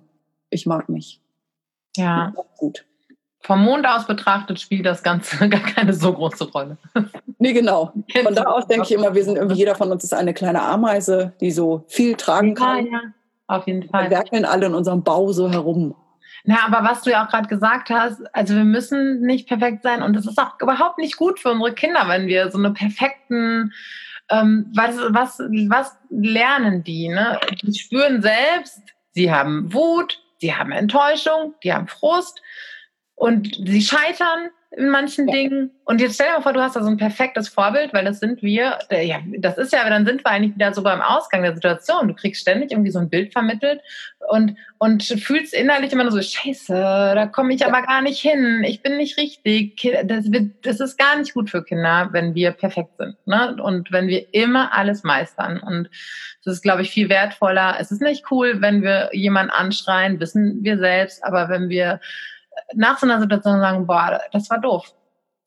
[0.49, 1.21] ich mag mich.
[1.97, 2.33] Ja.
[2.57, 2.85] Gut.
[3.49, 6.77] Vom Mond aus betrachtet spielt das Ganze gar keine so große Rolle.
[7.39, 7.91] Nee, genau.
[8.23, 10.61] Von da aus denke ich immer, wir sind irgendwie, jeder von uns ist eine kleine
[10.61, 12.85] Ameise, die so viel tragen kann.
[12.85, 13.01] Ja, ja.
[13.47, 14.03] auf jeden Fall.
[14.03, 15.95] Wir werkeln alle in unserem Bau so herum.
[16.43, 20.03] Na, aber was du ja auch gerade gesagt hast, also wir müssen nicht perfekt sein
[20.03, 23.73] und es ist auch überhaupt nicht gut für unsere Kinder, wenn wir so eine perfekten,
[24.29, 27.07] ähm, was, was, was lernen die?
[27.07, 27.39] Ne?
[27.63, 28.79] Die spüren selbst,
[29.13, 32.43] sie haben Wut, sie haben Enttäuschung, die haben Frust
[33.19, 35.33] und sie scheitern in manchen ja.
[35.33, 35.71] Dingen.
[35.83, 38.19] Und jetzt stell dir mal vor, du hast da so ein perfektes Vorbild, weil das
[38.19, 41.53] sind wir, ja, das ist ja, dann sind wir eigentlich wieder so beim Ausgang der
[41.53, 42.07] Situation.
[42.07, 43.81] Du kriegst ständig irgendwie so ein Bild vermittelt
[44.29, 47.67] und, und fühlst innerlich immer nur so, scheiße, da komme ich ja.
[47.67, 49.75] aber gar nicht hin, ich bin nicht richtig.
[50.05, 53.17] Das, wird, das ist gar nicht gut für Kinder, wenn wir perfekt sind.
[53.25, 53.57] Ne?
[53.61, 55.59] Und wenn wir immer alles meistern.
[55.59, 55.89] Und
[56.45, 57.75] das ist, glaube ich, viel wertvoller.
[57.79, 61.99] Es ist nicht cool, wenn wir jemanden anschreien, wissen wir selbst, aber wenn wir
[62.75, 64.93] nach so einer Situation sagen, boah, das war doof.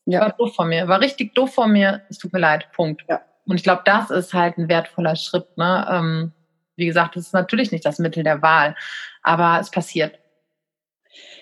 [0.04, 0.20] Ja.
[0.20, 3.04] War doof von mir, war richtig doof von mir, es tut mir leid, Punkt.
[3.08, 3.20] Ja.
[3.46, 5.56] Und ich glaube, das ist halt ein wertvoller Schritt.
[5.56, 5.86] Ne?
[5.90, 6.32] Ähm,
[6.76, 8.74] wie gesagt, das ist natürlich nicht das Mittel der Wahl,
[9.22, 10.18] aber es passiert.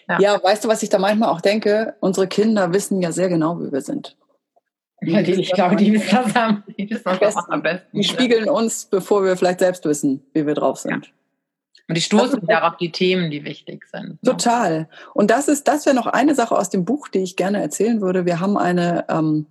[0.09, 0.18] Ja.
[0.18, 1.95] ja, weißt du, was ich da manchmal auch denke?
[2.01, 4.16] Unsere Kinder wissen ja sehr genau, wie wir sind.
[5.03, 7.97] Die, die, ich glaube, die wissen das am, die wissen das am besten.
[7.97, 11.12] Die spiegeln uns, bevor wir vielleicht selbst wissen, wie wir drauf sind.
[11.91, 14.11] Und die stoßen wieder auf die Themen, die wichtig sind.
[14.11, 14.18] Ne?
[14.24, 14.88] Total.
[15.12, 18.01] Und das ist, das wäre noch eine Sache aus dem Buch, die ich gerne erzählen
[18.01, 18.26] würde.
[18.26, 19.47] Wir haben eine, ähm,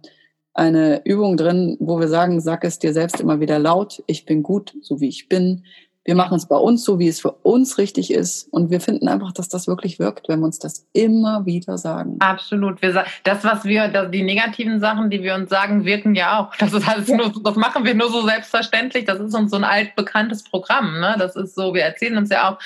[0.53, 4.41] eine Übung drin, wo wir sagen, sag es dir selbst immer wieder laut, ich bin
[4.41, 5.65] gut, so wie ich bin.
[6.09, 8.51] Wir machen es bei uns so, wie es für uns richtig ist.
[8.51, 12.15] Und wir finden einfach, dass das wirklich wirkt, wenn wir uns das immer wieder sagen.
[12.17, 12.81] Absolut.
[12.81, 16.55] Wir, das, was wir, die negativen Sachen, die wir uns sagen, wirken ja auch.
[16.55, 17.15] Das, ist halt ja.
[17.15, 19.05] nur, das machen wir nur so selbstverständlich.
[19.05, 20.99] Das ist uns so ein altbekanntes Programm.
[20.99, 21.15] Ne?
[21.19, 22.57] Das ist so, wir erzählen uns ja auch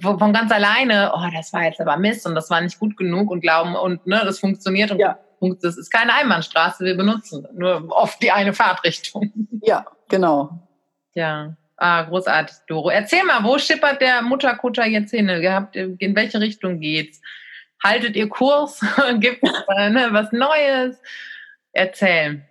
[0.00, 3.30] von ganz alleine, oh, das war jetzt aber Mist und das war nicht gut genug
[3.30, 5.16] und glauben und ne, das funktioniert und ja.
[5.62, 6.84] das ist keine Einbahnstraße.
[6.84, 9.32] Wir benutzen nur oft die eine Fahrtrichtung.
[9.62, 10.58] Ja, genau.
[11.14, 11.54] Ja.
[11.82, 12.90] Ah, großartig, Doro.
[12.90, 15.30] Erzähl mal, wo schippert der Mutterkutter jetzt hin?
[15.30, 17.22] In welche Richtung geht's?
[17.82, 18.80] Haltet ihr Kurs?
[19.18, 19.50] Gibt es
[19.88, 20.98] ne, was Neues?
[21.72, 22.42] Erzähl.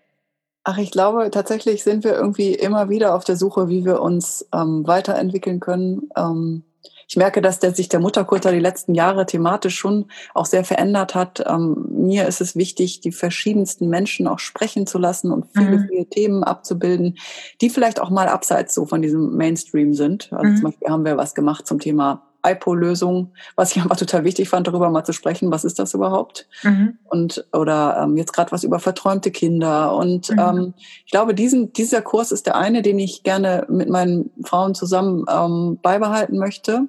[0.64, 4.48] Ach, ich glaube, tatsächlich sind wir irgendwie immer wieder auf der Suche, wie wir uns
[4.52, 6.10] ähm, weiterentwickeln können.
[6.18, 6.64] Ähm,
[7.10, 10.06] ich merke, dass der, sich der Mutterkutter die letzten Jahre thematisch schon
[10.36, 11.44] auch sehr verändert hat.
[11.48, 15.88] Ähm, mir ist es wichtig, die verschiedensten Menschen auch sprechen zu lassen und viele, mhm.
[15.90, 17.18] viele Themen abzubilden,
[17.62, 20.32] die vielleicht auch mal abseits so von diesem Mainstream sind.
[20.32, 20.56] Also mhm.
[20.58, 24.68] zum Beispiel haben wir was gemacht zum Thema IPO-Lösung, was ich einfach total wichtig fand,
[24.68, 26.48] darüber mal zu sprechen, was ist das überhaupt?
[26.64, 26.98] Mhm.
[27.06, 29.96] Und oder ähm, jetzt gerade was über verträumte Kinder.
[29.96, 30.40] Und mhm.
[30.40, 30.74] ähm,
[31.06, 35.26] ich glaube, diesen, dieser Kurs ist der eine, den ich gerne mit meinen Frauen zusammen
[35.30, 36.88] ähm, beibehalten möchte.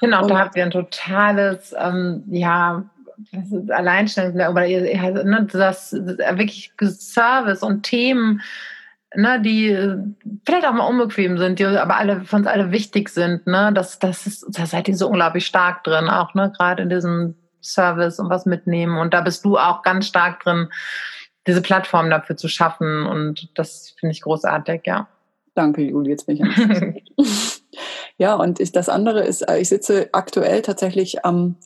[0.00, 2.84] Genau, und da habt ihr ein totales, ähm, ja,
[3.32, 4.82] das ist Alleinstellung, oder ihr,
[5.24, 8.40] ne, das, das wirklich Service und Themen
[9.16, 9.98] ne, die äh,
[10.44, 13.46] vielleicht auch mal unbequem sind, die aber alle für uns alle wichtig sind.
[13.46, 13.72] Ne?
[13.74, 17.34] Das, das ist, da seid ihr so unglaublich stark drin, auch ne, gerade in diesem
[17.62, 18.98] Service und was mitnehmen.
[18.98, 20.68] Und da bist du auch ganz stark drin,
[21.46, 23.06] diese Plattform dafür zu schaffen.
[23.06, 25.08] Und das finde ich großartig, ja.
[25.54, 27.62] Danke, Juli, jetzt bin ich
[28.16, 31.56] Ja, und ich, das andere ist, äh, ich sitze aktuell tatsächlich am,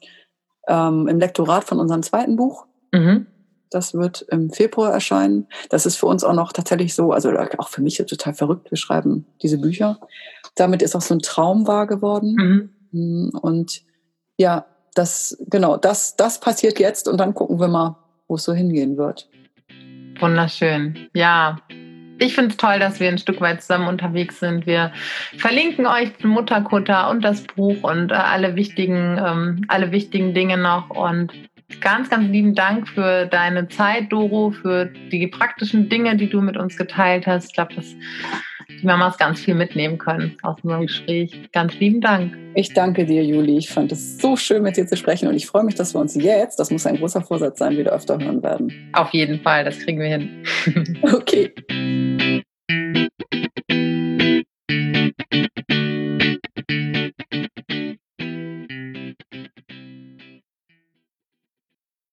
[0.66, 2.66] ähm, im Lektorat von unserem zweiten Buch.
[2.92, 3.26] Mhm.
[3.70, 5.46] Das wird im Februar erscheinen.
[5.70, 8.70] Das ist für uns auch noch tatsächlich so, also auch für mich total verrückt.
[8.70, 9.98] Wir schreiben diese Bücher.
[10.54, 12.70] Damit ist auch so ein Traum wahr geworden.
[12.92, 13.30] Mhm.
[13.30, 13.82] Mm, und
[14.36, 17.96] ja, das, genau, das, das passiert jetzt und dann gucken wir mal,
[18.26, 19.28] wo es so hingehen wird.
[20.20, 21.08] Wunderschön.
[21.14, 21.58] Ja,
[22.20, 24.66] ich finde es toll, dass wir ein Stück weit zusammen unterwegs sind.
[24.66, 24.92] Wir
[25.36, 30.90] verlinken euch Mutterkutter und das Buch und äh, alle wichtigen, ähm, alle wichtigen Dinge noch.
[30.90, 31.32] Und
[31.80, 36.56] Ganz, ganz lieben Dank für deine Zeit, Doro, für die praktischen Dinge, die du mit
[36.56, 37.48] uns geteilt hast.
[37.48, 37.94] Ich glaube, dass
[38.70, 41.30] die Mamas ganz viel mitnehmen können aus unserem Gespräch.
[41.52, 42.36] Ganz lieben Dank.
[42.54, 43.58] Ich danke dir, Juli.
[43.58, 46.00] Ich fand es so schön, mit dir zu sprechen und ich freue mich, dass wir
[46.00, 48.90] uns jetzt, das muss ein großer Vorsatz sein, wieder öfter hören werden.
[48.94, 50.44] Auf jeden Fall, das kriegen wir hin.
[51.12, 51.52] okay.